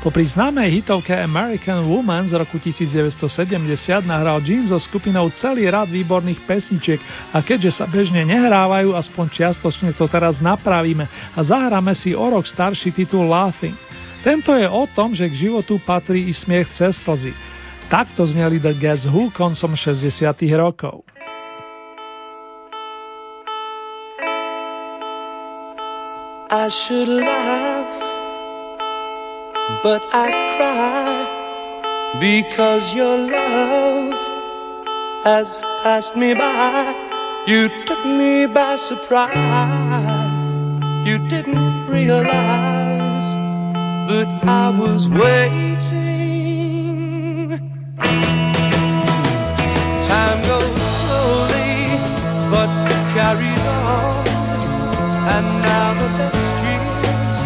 Popri 0.03 0.27
známej 0.27 0.83
hitovke 0.83 1.15
American 1.15 1.87
Woman 1.87 2.27
z 2.27 2.35
roku 2.35 2.59
1970 2.59 3.23
nahral 4.03 4.43
Jim 4.43 4.67
so 4.67 4.75
skupinou 4.75 5.31
celý 5.31 5.71
rad 5.71 5.87
výborných 5.87 6.43
pesničiek 6.43 6.99
a 7.31 7.39
keďže 7.39 7.79
sa 7.79 7.87
bežne 7.87 8.27
nehrávajú, 8.27 8.91
aspoň 8.91 9.25
čiastočne 9.39 9.95
to 9.95 10.03
teraz 10.11 10.43
napravíme 10.43 11.07
a 11.31 11.39
zahráme 11.39 11.95
si 11.95 12.11
o 12.11 12.27
rok 12.27 12.43
starší 12.43 12.91
titul 12.91 13.23
Laughing. 13.31 13.92
Tento 14.23 14.55
je 14.55 14.63
o 14.71 14.87
tom, 14.87 15.11
že 15.11 15.27
k 15.27 15.35
životu 15.35 15.75
patrí 15.83 16.31
i 16.31 16.33
smiech 16.33 16.71
cez 16.71 16.95
slzy. 17.03 17.35
Takto 17.91 18.23
zneli 18.23 18.55
The 18.55 18.71
Guess 18.71 19.11
Who 19.11 19.35
koncom 19.35 19.75
60 19.75 20.23
rokov. 20.55 21.03
I 26.47 26.71
should 26.71 27.11
laugh, 27.11 27.91
but 29.83 29.99
I 30.15 30.31
cry 30.55 31.11
because 32.23 32.95
your 32.95 33.27
love 33.27 34.15
has 35.27 35.49
passed 35.83 36.15
me 36.15 36.31
by. 36.31 36.95
You 37.43 37.67
took 37.83 38.05
me 38.07 38.47
by 38.47 38.79
surprise. 38.87 40.47
You 41.03 41.19
didn't 41.27 41.91
realize 41.91 42.82
that 44.13 44.29
I 44.45 44.69
was 44.69 45.09
waiting. 45.09 45.89
Time 50.05 50.39
goes 50.45 50.77
slowly, 51.01 51.97
but 52.53 52.69
it 52.93 53.03
carries 53.17 53.65
on. 53.65 54.29
And 55.33 55.47
now 55.65 55.97
the 55.97 56.09
best 56.21 56.45
years 56.61 57.39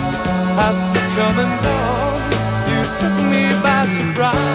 have 0.59 0.79
come 1.15 1.37
and 1.39 1.55
gone. 1.63 2.35
You 2.67 2.81
took 2.99 3.15
me 3.31 3.43
by 3.63 3.87
surprise. 3.95 4.46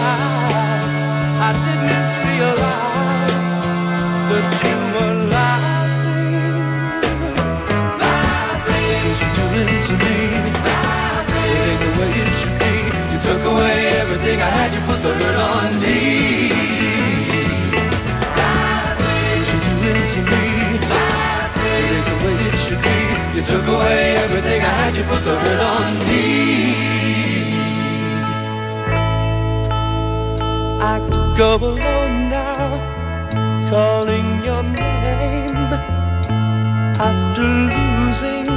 You 23.35 23.41
took 23.47 23.64
away 23.66 24.14
everything 24.16 24.61
I 24.61 24.72
had. 24.76 24.95
You 24.95 25.05
put 25.05 25.24
the 25.24 25.33
hurt 25.41 25.59
on 25.59 26.07
me. 26.07 26.76
I 30.85 31.01
could 31.01 31.39
go 31.39 31.57
alone 31.57 32.28
now, 32.28 32.76
calling 33.70 34.45
your 34.45 34.62
name 34.62 35.72
after 37.01 37.49
losing 37.72 38.53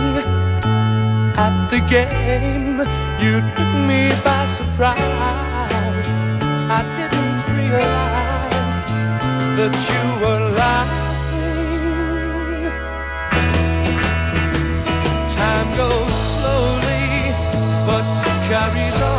at 1.40 1.56
the 1.72 1.80
game. 1.88 2.84
You 3.24 3.40
took 3.56 3.72
me 3.88 4.12
by 4.28 4.44
surprise. 4.60 5.00
I 6.68 6.84
didn't 7.00 7.48
realize 7.56 8.84
that 9.56 9.74
you 9.88 10.04
were 10.20 10.52
laughing. 10.52 11.05
Carries 18.74 18.94
on. 18.96 19.04
Oh. 19.04 19.15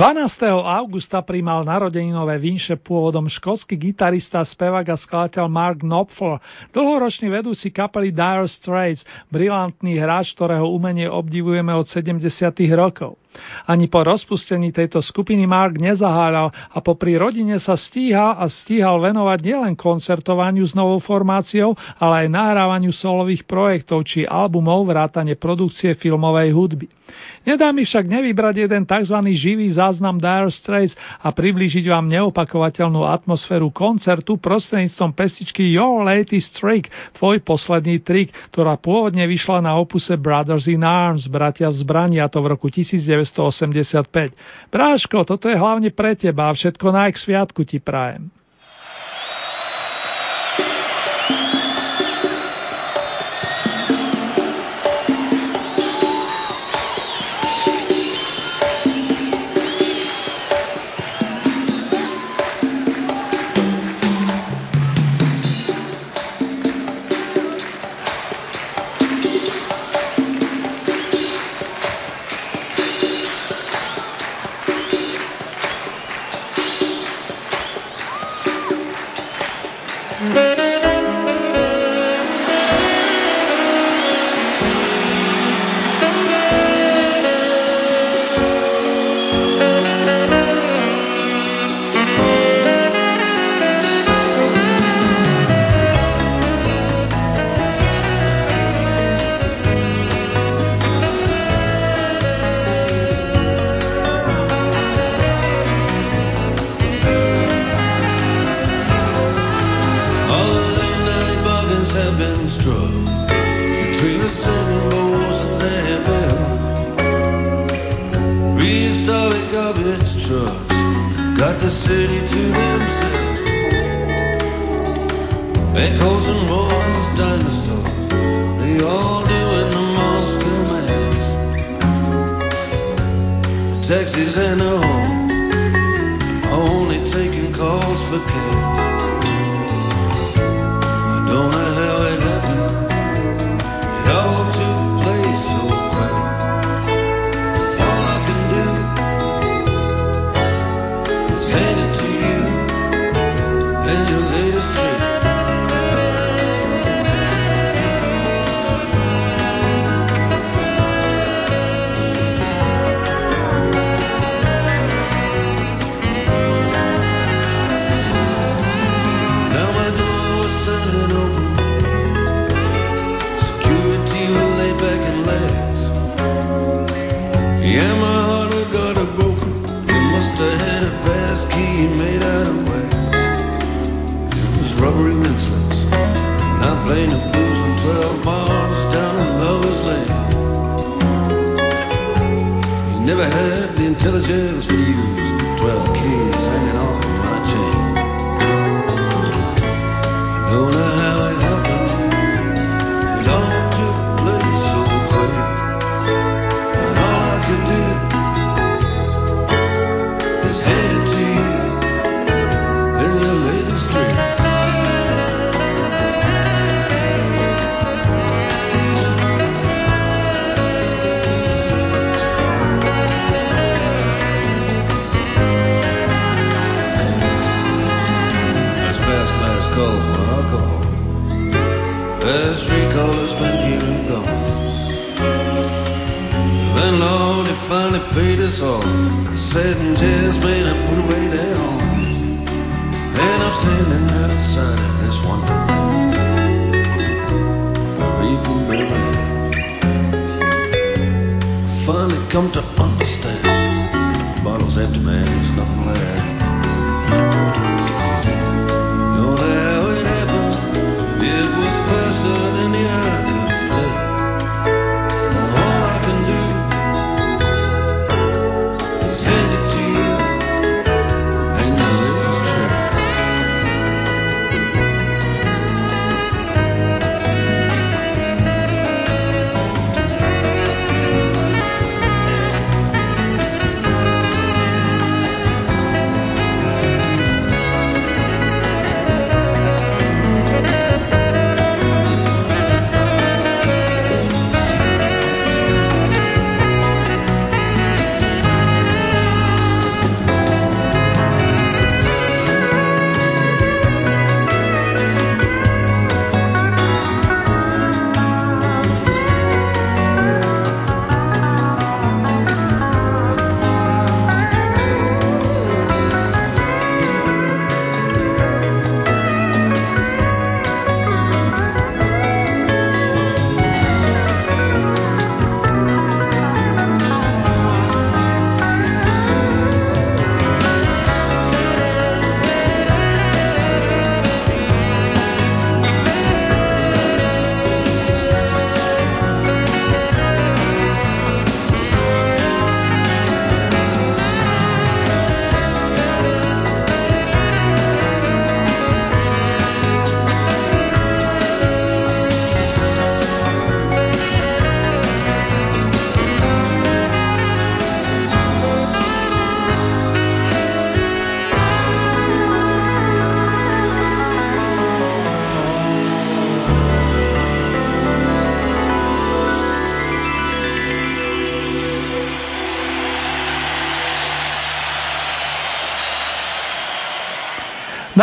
12. 0.00 0.48
augusta 0.64 1.20
primal 1.20 1.60
narodeninové 1.60 2.40
vinše 2.40 2.72
pôvodom 2.80 3.28
škótsky 3.28 3.76
gitarista, 3.76 4.40
spevák 4.40 4.88
a 4.88 4.96
skladateľ 4.96 5.44
Mark 5.44 5.84
Knopfler, 5.84 6.40
dlhoročný 6.72 7.28
vedúci 7.28 7.68
kapely 7.68 8.08
Dire 8.08 8.48
Straits, 8.48 9.04
brilantný 9.28 10.00
hráč, 10.00 10.32
ktorého 10.32 10.72
umenie 10.72 11.04
obdivujeme 11.04 11.76
od 11.76 11.84
70. 11.84 12.16
rokov. 12.72 13.20
Ani 13.70 13.86
po 13.86 14.02
rozpustení 14.02 14.74
tejto 14.74 14.98
skupiny 14.98 15.46
Mark 15.46 15.78
nezaháľal 15.78 16.50
a 16.50 16.78
popri 16.82 17.14
rodine 17.14 17.62
sa 17.62 17.78
stíhal 17.78 18.34
a 18.38 18.50
stíhal 18.50 18.98
venovať 18.98 19.38
nielen 19.46 19.74
koncertovaniu 19.78 20.66
s 20.66 20.74
novou 20.74 20.98
formáciou, 20.98 21.78
ale 22.02 22.26
aj 22.26 22.34
nahrávaniu 22.34 22.90
solových 22.90 23.46
projektov 23.46 24.02
či 24.02 24.26
albumov 24.26 24.90
vrátane 24.90 25.38
produkcie 25.38 25.94
filmovej 25.94 26.50
hudby. 26.50 26.86
Nedá 27.40 27.72
mi 27.72 27.88
však 27.88 28.04
nevybrať 28.04 28.68
jeden 28.68 28.84
tzv. 28.84 29.16
živý 29.32 29.72
záznam 29.72 30.20
Dire 30.20 30.52
Straits 30.52 30.92
a 31.24 31.32
priblížiť 31.32 31.88
vám 31.88 32.04
neopakovateľnú 32.12 33.08
atmosféru 33.08 33.72
koncertu 33.72 34.36
prostredníctvom 34.36 35.16
pestičky 35.16 35.64
Your 35.72 36.04
Latest 36.04 36.60
Trick, 36.60 36.92
tvoj 37.16 37.40
posledný 37.40 38.04
trik, 38.04 38.28
ktorá 38.52 38.76
pôvodne 38.76 39.24
vyšla 39.24 39.64
na 39.64 39.72
opuse 39.80 40.20
Brothers 40.20 40.68
in 40.68 40.84
Arms, 40.84 41.32
bratia 41.32 41.72
v 41.72 41.80
zbrani, 41.80 42.20
a 42.20 42.28
to 42.28 42.44
v 42.44 42.52
roku 42.52 42.68
1985. 43.22 44.34
Bráško, 44.72 45.24
toto 45.24 45.48
je 45.48 45.58
hlavne 45.58 45.90
pre 45.92 46.16
teba 46.16 46.50
a 46.50 46.56
všetko 46.56 46.86
naj 46.90 47.12
k 47.14 47.22
sviatku 47.22 47.60
ti 47.64 47.78
prajem. 47.78 48.32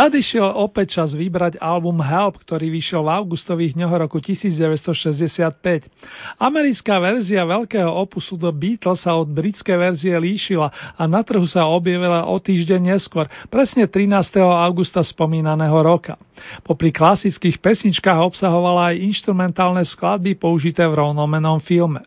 Nadišiel 0.08 0.56
opäť 0.56 0.96
čas 1.04 1.12
vybrať 1.12 1.60
album 1.60 2.00
Help, 2.00 2.40
ktorý 2.40 2.72
vyšiel 2.72 3.04
v 3.04 3.12
augustových 3.12 3.76
dňoch 3.76 4.08
roku 4.08 4.24
1965. 4.24 5.52
Americká 6.38 7.02
verzia 7.02 7.42
veľkého 7.42 7.90
opusu 7.90 8.38
The 8.38 8.54
Beatles 8.54 9.02
sa 9.02 9.18
od 9.18 9.26
britskej 9.26 9.74
verzie 9.74 10.14
líšila 10.14 10.94
a 10.94 11.02
na 11.10 11.26
trhu 11.26 11.42
sa 11.50 11.66
objavila 11.66 12.30
o 12.30 12.38
týždeň 12.38 12.94
neskôr, 12.94 13.26
presne 13.50 13.90
13. 13.90 14.38
augusta 14.38 15.02
spomínaného 15.02 15.74
roka. 15.82 16.14
Popri 16.62 16.94
klasických 16.94 17.58
pesničkách 17.58 18.22
obsahovala 18.22 18.94
aj 18.94 19.02
instrumentálne 19.02 19.82
skladby 19.82 20.38
použité 20.38 20.86
v 20.86 21.02
rovnomenom 21.02 21.58
filme. 21.58 22.06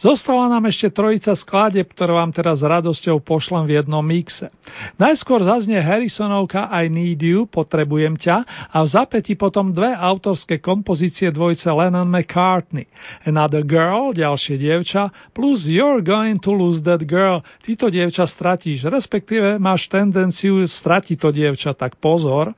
Zostala 0.00 0.48
nám 0.52 0.68
ešte 0.68 0.92
trojica 0.92 1.32
skladeb, 1.36 1.88
ktoré 1.92 2.16
vám 2.16 2.32
teraz 2.32 2.60
s 2.60 2.68
radosťou 2.68 3.20
pošlem 3.20 3.64
v 3.68 3.80
jednom 3.80 4.04
mixe. 4.04 4.48
Najskôr 4.96 5.44
zaznie 5.44 5.80
Harrisonovka 5.80 6.68
I 6.72 6.88
Need 6.88 7.20
You, 7.24 7.48
Potrebujem 7.48 8.16
ťa 8.16 8.70
a 8.72 8.76
v 8.84 8.88
zapäti 8.88 9.34
potom 9.34 9.72
dve 9.72 9.92
autorské 9.92 10.60
kompozície 10.60 11.28
dvojce 11.32 11.68
Lennon 11.72 12.08
McCartney. 12.08 12.88
Another 13.24 13.65
Girl, 13.66 14.14
ďalšie 14.14 14.56
dievča, 14.56 15.10
plus 15.34 15.66
You're 15.66 16.00
Going 16.00 16.38
to 16.40 16.54
Lose 16.54 16.80
That 16.86 17.02
Girl, 17.02 17.42
tyto 17.66 17.90
dievča 17.90 18.24
stratíš, 18.24 18.86
respektíve 18.86 19.58
máš 19.58 19.90
tendenciu 19.90 20.62
stratiť 20.64 21.18
to 21.18 21.34
dievča, 21.34 21.74
tak 21.74 21.98
pozor. 21.98 22.54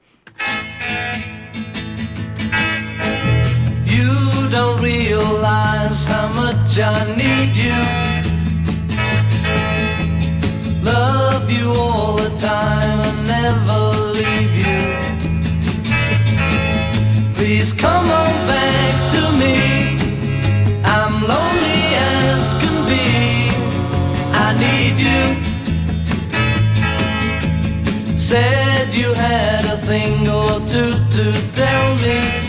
You 3.89 4.13
don't 4.53 4.79
realize 4.85 5.97
how 6.05 6.29
much 6.29 6.77
I 6.77 7.17
need 7.17 7.57
you. 7.57 7.81
Love 10.85 11.51
you 11.51 11.73
all 11.73 12.17
the 12.17 12.31
time 12.41 13.01
and 13.01 13.27
never 13.27 13.81
leave 14.13 14.55
you. 14.57 14.81
Please 17.35 17.73
come 17.81 18.13
on 18.13 18.47
back 18.47 18.79
to 18.83 18.88
lonely 21.29 21.93
as 21.93 22.57
can 22.61 22.89
be. 22.89 23.05
I 24.33 24.49
need 24.65 24.97
you. 24.97 25.25
Said 28.29 28.95
you 28.95 29.13
had 29.13 29.65
a 29.67 29.79
thing 29.87 30.27
or 30.27 30.61
two 30.73 30.97
to 31.17 31.25
tell 31.55 31.97
me. 31.97 32.48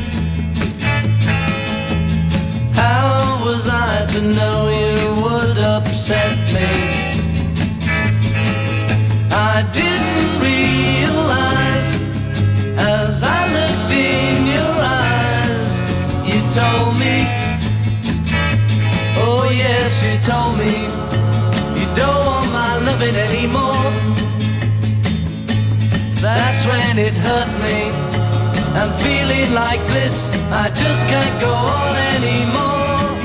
I'm 28.70 28.94
feeling 29.02 29.52
like 29.52 29.82
this, 29.90 30.14
I 30.54 30.70
just 30.70 31.02
can't 31.10 31.42
go 31.42 31.50
on 31.50 31.98
anymore. 31.98 33.18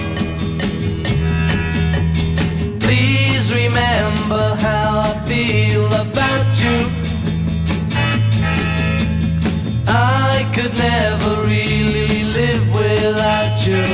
Please 2.81 3.53
remember 3.53 4.57
how 4.57 5.05
I 5.05 5.21
feel 5.29 5.87
about 5.93 6.49
you. 6.57 6.89
I 9.87 10.51
could 10.57 10.73
never 10.73 11.45
really 11.45 12.25
live 12.25 12.65
without 12.73 13.61
you. 13.69 13.85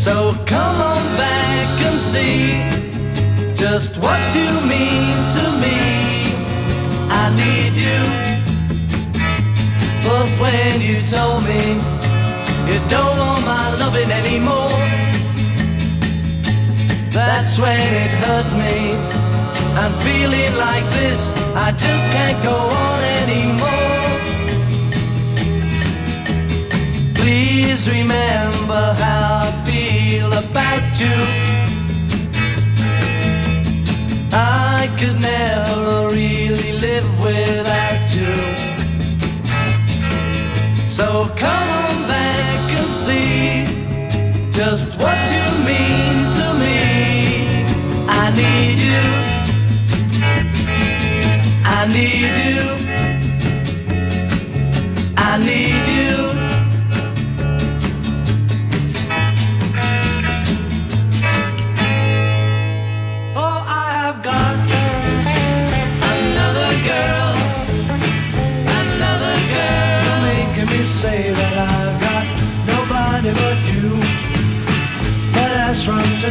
So 0.00 0.32
come 0.48 0.80
on 0.80 1.16
back 1.20 1.76
and 1.76 2.00
see 2.08 2.56
just 3.54 4.00
what 4.00 4.32
you 4.32 4.48
mean 4.64 5.16
to 5.36 5.44
me. 5.60 5.76
I 7.12 7.28
need 7.36 7.76
you. 7.76 8.23
When 10.40 10.80
you 10.80 11.00
told 11.10 11.44
me 11.44 11.78
you 12.66 12.78
don't 12.90 13.18
want 13.18 13.44
my 13.46 13.70
loving 13.78 14.10
anymore, 14.10 14.74
that's 17.14 17.58
when 17.58 17.94
it 17.94 18.10
hurt 18.10 18.50
me. 18.58 18.98
I'm 19.78 19.94
feeling 20.02 20.54
like 20.54 20.84
this, 20.90 21.18
I 21.54 21.70
just 21.70 22.10
can't 22.10 22.42
go 22.42 22.50
on 22.50 23.02
anymore. 23.02 23.94
Please 27.14 27.86
remember 27.88 28.92
how 28.98 29.48
I 29.48 29.64
feel 29.64 30.32
about 30.32 30.84
you. 30.98 31.18
I 34.32 34.88
could 34.98 35.16
never 35.20 36.08
really 36.10 36.72
live 36.72 37.06
without 37.22 38.10
you. 38.10 38.73
So 40.96 41.26
come 41.40 41.68
on 41.70 42.06
back 42.06 42.70
and 42.70 42.90
see 43.04 43.66
just 44.56 44.96
what 44.96 45.26
you 45.34 45.46
mean 45.66 46.30
to 46.38 46.46
me. 46.62 46.78
I 48.08 48.30
need 48.30 48.78
you. 48.78 49.06
I 51.66 51.86
need 51.88 52.34
you. 52.46 52.62
I 55.16 55.38
need 55.38 55.86
you. 55.96 56.23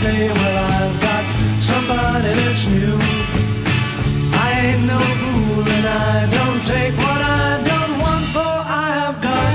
Well, 0.04 0.58
I've 0.68 1.00
got 1.00 1.24
somebody 1.64 2.36
that's 2.36 2.66
new. 2.68 3.00
I 4.36 4.76
ain't 4.76 4.84
no 4.84 5.00
fool 5.00 5.64
and 5.64 5.88
I 5.88 6.28
don't 6.28 6.60
take 6.68 6.92
what 7.00 7.22
I 7.24 7.64
don't 7.64 8.04
want, 8.04 8.26
for 8.36 8.44
I 8.44 8.88
have 9.00 9.18
got 9.24 9.54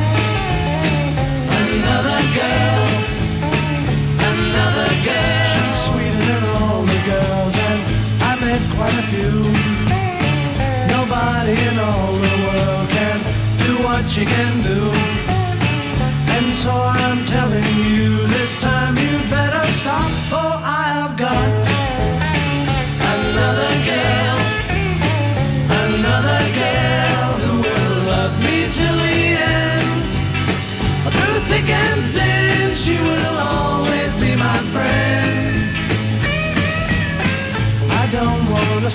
another 1.53 2.20
girl. 2.33 2.89
Another 4.25 4.91
girl. 5.05 5.45
She's 5.53 5.79
sweeter 5.93 6.25
than 6.33 6.45
all 6.57 6.81
the 6.81 7.01
girls, 7.05 7.53
and 7.53 7.81
I 8.25 8.33
met 8.41 8.62
quite 8.73 8.97
a 8.97 9.05
few. 9.12 9.53
Nobody 10.89 11.61
in 11.61 11.77
all 11.77 12.16
the 12.16 12.35
world 12.49 12.89
can 12.89 13.20
do 13.69 13.85
what 13.85 14.09
she 14.09 14.25
can 14.25 14.48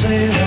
say 0.03 0.42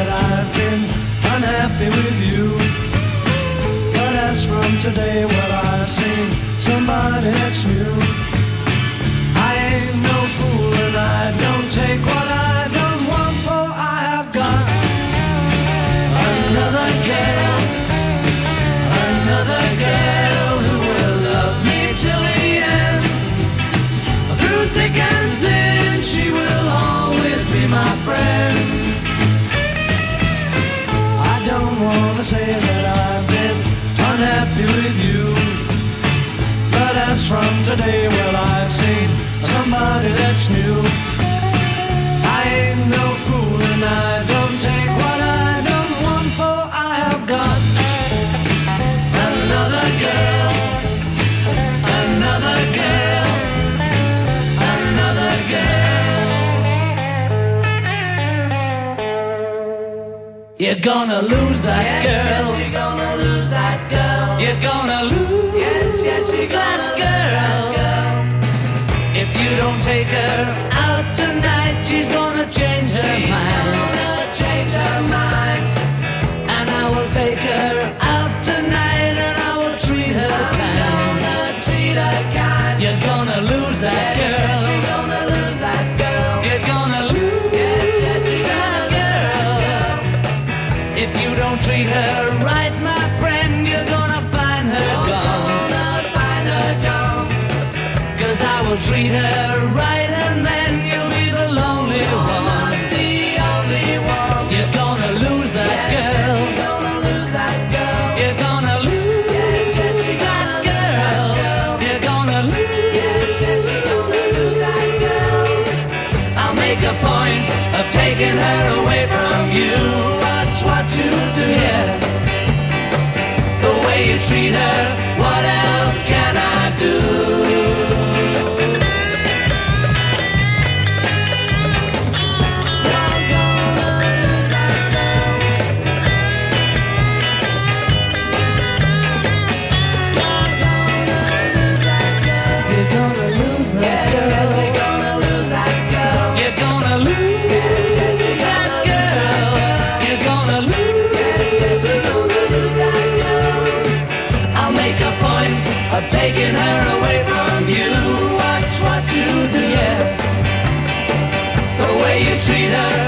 treat 162.47 162.71
her. 162.71 163.06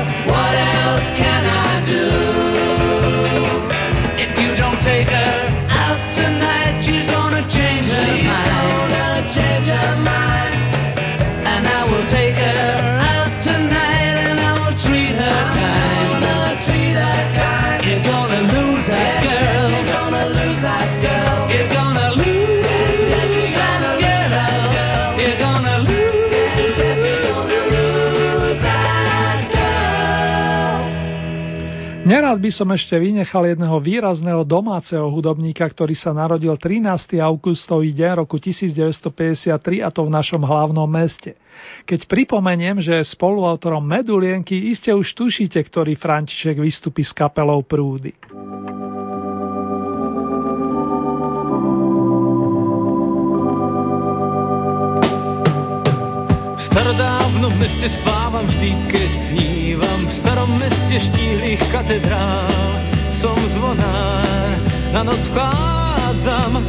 Rád 32.29 32.45
by 32.45 32.53
som 32.53 32.69
ešte 32.69 32.93
vynechal 32.93 33.57
jedného 33.57 33.81
výrazného 33.81 34.45
domáceho 34.45 35.09
hudobníka, 35.09 35.65
ktorý 35.65 35.97
sa 35.97 36.13
narodil 36.13 36.53
13. 36.61 37.17
augustový 37.25 37.97
deň 37.97 38.21
roku 38.21 38.37
1953 38.37 39.49
a 39.81 39.89
to 39.89 40.05
v 40.05 40.13
našom 40.13 40.45
hlavnom 40.45 40.85
meste. 40.85 41.41
Keď 41.89 42.05
pripomeniem, 42.05 42.85
že 42.85 43.01
je 43.01 43.13
spoluautorom 43.17 43.81
Medulienky, 43.81 44.61
iste 44.69 44.93
už 44.93 45.09
tušíte, 45.17 45.57
ktorý 45.57 45.97
František 45.97 46.61
vystupí 46.61 47.01
s 47.01 47.17
kapelou 47.17 47.65
Prúdy. 47.65 48.13
meste 57.59 57.91
spávam 58.01 58.47
vždy, 58.47 58.71
keď 58.87 59.11
snívam 59.29 60.07
V 60.07 60.13
starom 60.23 60.51
meste 60.63 60.97
štíhlých 61.11 61.63
katedrál 61.75 62.55
Som 63.19 63.35
zvonár, 63.59 64.55
na 64.95 65.03
noc 65.03 65.21
vchádzam 65.35 66.63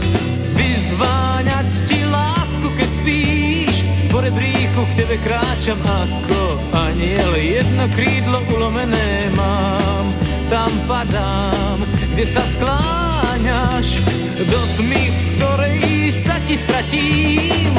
Vyzváňať 0.57 1.69
ti 1.85 2.01
lásku, 2.09 2.67
keď 2.73 2.89
spíš 3.05 3.75
Po 4.09 4.17
rebríku 4.19 4.81
k 4.89 5.05
tebe 5.05 5.15
kráčam 5.21 5.79
ako 5.85 6.57
aniel. 6.73 7.37
Jedno 7.37 7.85
krídlo 7.93 8.41
ulomené 8.49 9.29
mám 9.37 10.17
Tam 10.49 10.73
padám, 10.89 11.85
kde 12.17 12.25
sa 12.33 12.49
skláňaš. 12.57 13.87
Do 14.39 14.59
tmy, 14.79 15.03
v 15.13 15.19
ktorej 15.37 15.79
sa 16.25 16.41
ti 16.47 16.55
stratím 16.65 17.78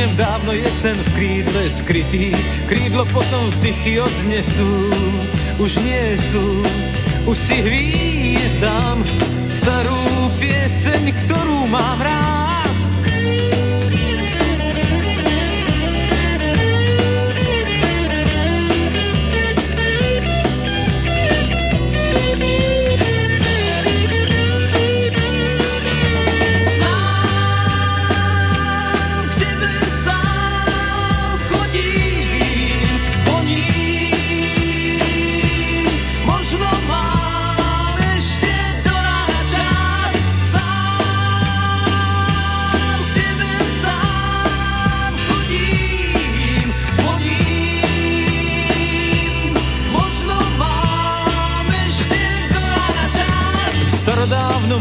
snem 0.00 0.16
dávno 0.16 0.56
je 0.56 0.64
v 0.80 1.08
krídle 1.12 1.64
skrytý, 1.84 2.32
krídlo 2.64 3.04
potom 3.12 3.52
vzdychy 3.52 4.00
odnesú, 4.00 4.72
už 5.60 5.76
nie 5.76 6.16
sú, 6.32 6.64
už 7.28 7.36
si 7.44 7.60
hvízdam 7.60 9.04
starú 9.60 10.32
pieseň, 10.40 11.04
ktorú 11.28 11.68
mám 11.68 12.00
rád. 12.00 12.49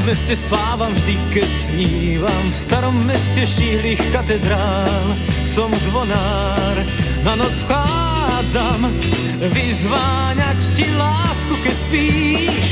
meste 0.09 0.41
spávam 0.41 0.89
vždy, 0.97 1.15
keď 1.29 1.49
snívam. 1.69 2.49
V 2.49 2.57
starom 2.65 2.97
meste 3.05 3.45
štíhlých 3.45 4.01
katedrál 4.09 5.13
som 5.53 5.69
zvonár. 5.85 6.81
Na 7.21 7.37
noc 7.37 7.53
vchádzam 7.69 8.89
vyzváňať 9.53 10.59
ti 10.73 10.89
lásku, 10.97 11.53
keď 11.61 11.75
spíš. 11.85 12.65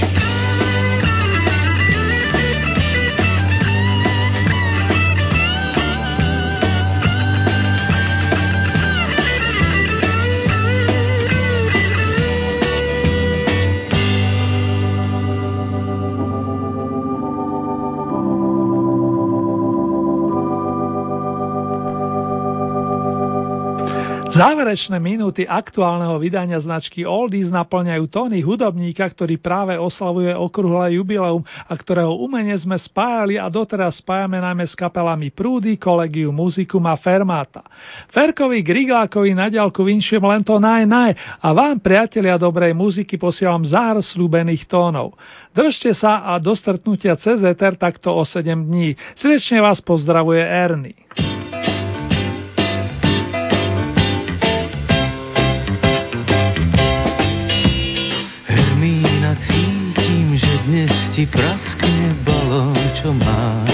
Záverečné 24.38 25.01
minúty 25.01 25.49
aktuálneho 25.49 26.14
vydania 26.22 26.61
značky 26.61 27.01
Oldies 27.01 27.49
naplňajú 27.49 28.05
tóny 28.05 28.45
hudobníka, 28.45 29.09
ktorý 29.09 29.41
práve 29.41 29.73
oslavuje 29.81 30.30
okrúhle 30.30 30.93
jubileum 30.93 31.41
a 31.41 31.73
ktorého 31.73 32.14
umenie 32.22 32.53
sme 32.53 32.77
spájali 32.77 33.41
a 33.41 33.49
doteraz 33.49 33.97
spájame 33.97 34.38
najmä 34.38 34.69
s 34.69 34.77
kapelami 34.77 35.34
Prúdy, 35.34 35.81
Kolegiu 35.81 36.30
Muzikum 36.30 36.85
a 36.85 36.93
Fermata. 37.01 37.65
Ferkovi 38.14 38.61
Grigákovi 38.61 39.34
na 39.34 39.49
ďalku 39.49 39.81
vinšujem 39.81 40.22
len 40.22 40.45
to 40.45 40.61
naj 40.61 40.85
naj 40.85 41.18
a 41.41 41.47
vám 41.57 41.81
priatelia 41.81 42.38
dobrej 42.38 42.77
muziky 42.77 43.18
posielam 43.18 43.65
zár 43.65 44.05
slúbených 44.05 44.69
tónov. 44.69 45.18
Držte 45.49 45.97
sa 45.97 46.30
a 46.30 46.38
do 46.38 46.53
stretnutia 46.53 47.18
cez 47.18 47.41
Ether 47.41 47.73
takto 47.73 48.14
o 48.14 48.22
7 48.22 48.53
dní. 48.53 48.93
Srdečne 49.18 49.65
vás 49.65 49.81
pozdravuje 49.81 50.45
Ernie. 50.45 51.36
Ti 61.18 61.26
praskne 61.26 62.14
balón, 62.22 62.77
čo 63.02 63.10
má. 63.10 63.65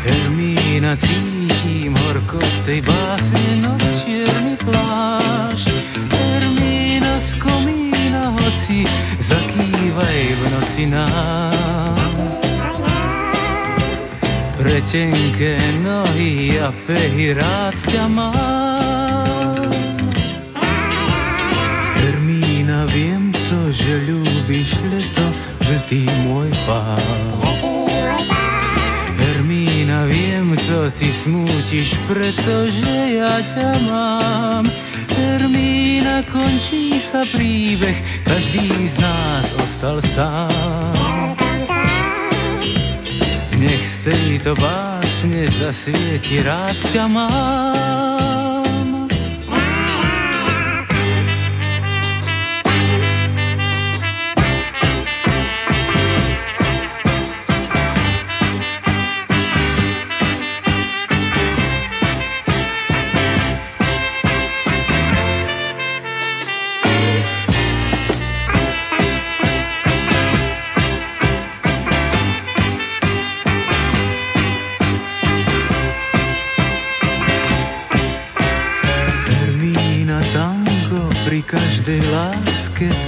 Hermína, 0.00 0.96
cítim 1.04 1.92
horkosť 1.92 2.64
tej 2.64 2.80
básne, 2.80 3.60
noc 3.60 3.84
čierny 4.08 4.56
plášť. 4.64 5.68
Hermína 6.08 7.20
z 7.28 7.30
komína, 7.44 8.32
hoci 8.40 8.88
zakývaj 9.28 10.20
v 10.32 10.42
noci 10.48 10.84
nám. 10.88 12.12
Pretenké 14.56 15.60
nohy 15.84 16.56
a 16.56 16.72
pehy 16.88 17.36
rád 17.36 17.76
ťa 17.84 18.04
mám. 18.08 18.57
Viem 23.78 23.84
to, 23.84 23.84
že 23.84 23.94
ľúbiš 24.10 24.70
leto, 24.90 25.26
že 25.60 25.76
ty 25.88 26.00
môj 26.26 26.50
pán. 26.66 27.34
Hermína, 29.18 30.06
viem, 30.06 30.54
co 30.66 30.90
ty 30.98 31.12
smútiš, 31.24 31.94
pretože 32.08 32.94
ja 33.18 33.42
ťa 33.54 33.72
mám. 33.86 34.64
Hermína, 35.08 36.22
končí 36.30 37.02
sa 37.10 37.26
príbeh, 37.34 37.98
každý 38.24 38.68
z 38.88 38.94
nás 38.98 39.46
ostal 39.58 39.98
sám. 40.14 41.34
Nech 43.58 43.82
z 43.82 43.96
tejto 44.06 44.54
básne 44.54 45.50
zasvieti, 45.58 46.38
rád 46.46 46.78
ťa 46.94 47.04
mám. 47.10 48.07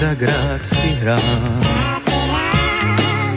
tak 0.01 0.23
rád 0.25 0.65
si 0.65 0.97
hrám. 1.05 1.61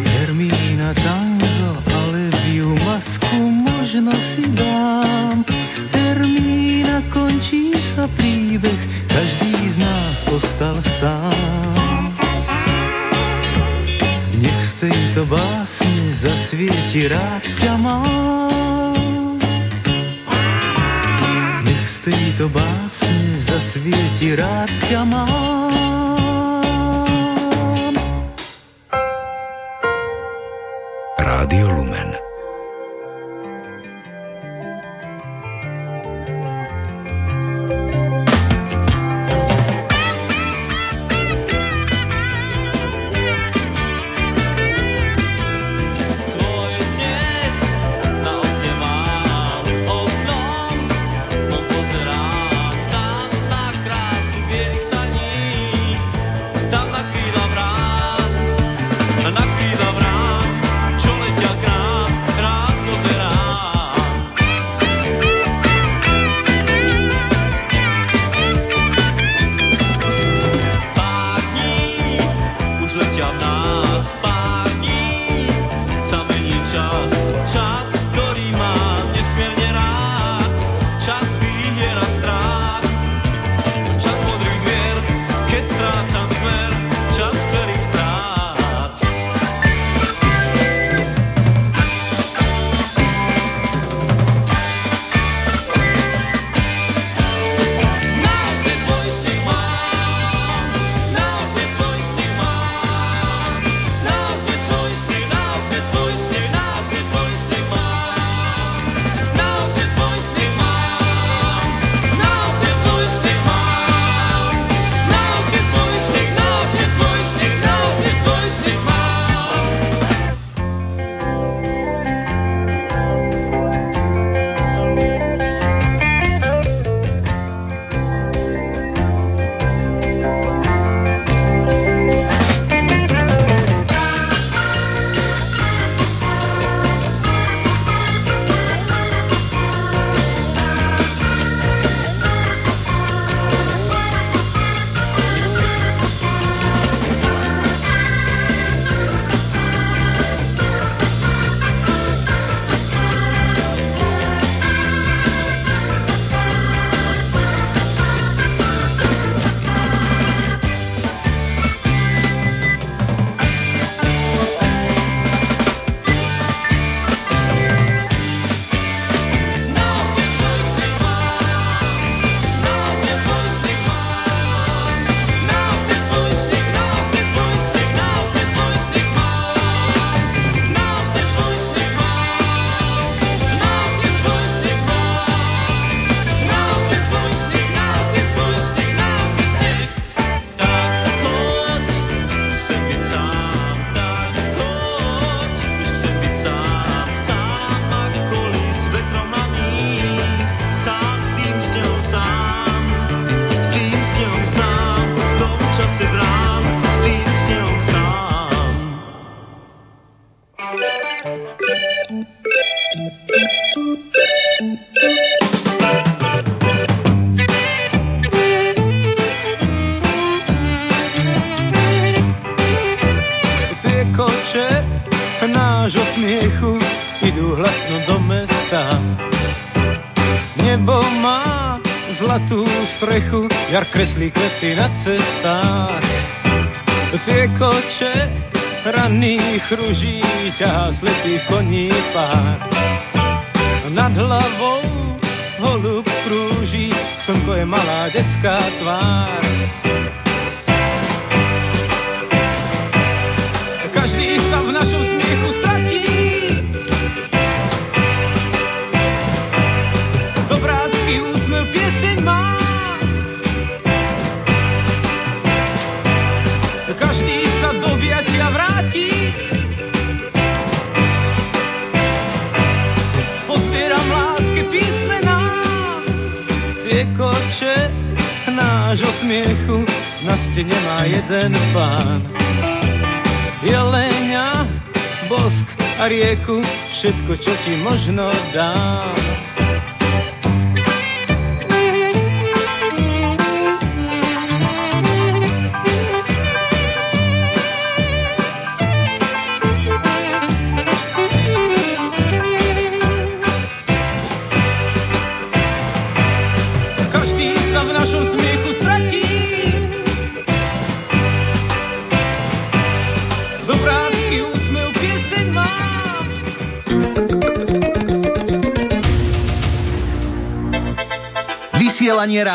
Hermína 0.07 0.95
tango, 0.95 1.71
ale 1.91 2.31
biu 2.47 2.71
masku 2.79 3.39
možno 3.51 4.15
si 4.31 4.47
dám. 4.55 5.43
Hermína 5.91 7.03
končí 7.11 7.75
sa 7.91 8.07
príbeh, 8.15 8.79
každý 9.11 9.75
z 9.75 9.75
nás 9.75 10.17
ostal 10.31 10.79
sám. 11.03 12.15
Nech 14.39 14.63
z 14.63 14.87
tejto 14.87 15.27
básne 15.27 16.15
zasvieti 16.23 17.11
rád 17.11 17.43
ťa 17.59 17.75
mám. 17.75 19.35
Nech 21.67 21.85
z 21.91 21.95
tejto 22.07 22.47
básne 22.47 23.43
zasvieti 23.51 24.31
rád 24.31 24.71
ťa 24.87 25.03
mám. 25.03 25.62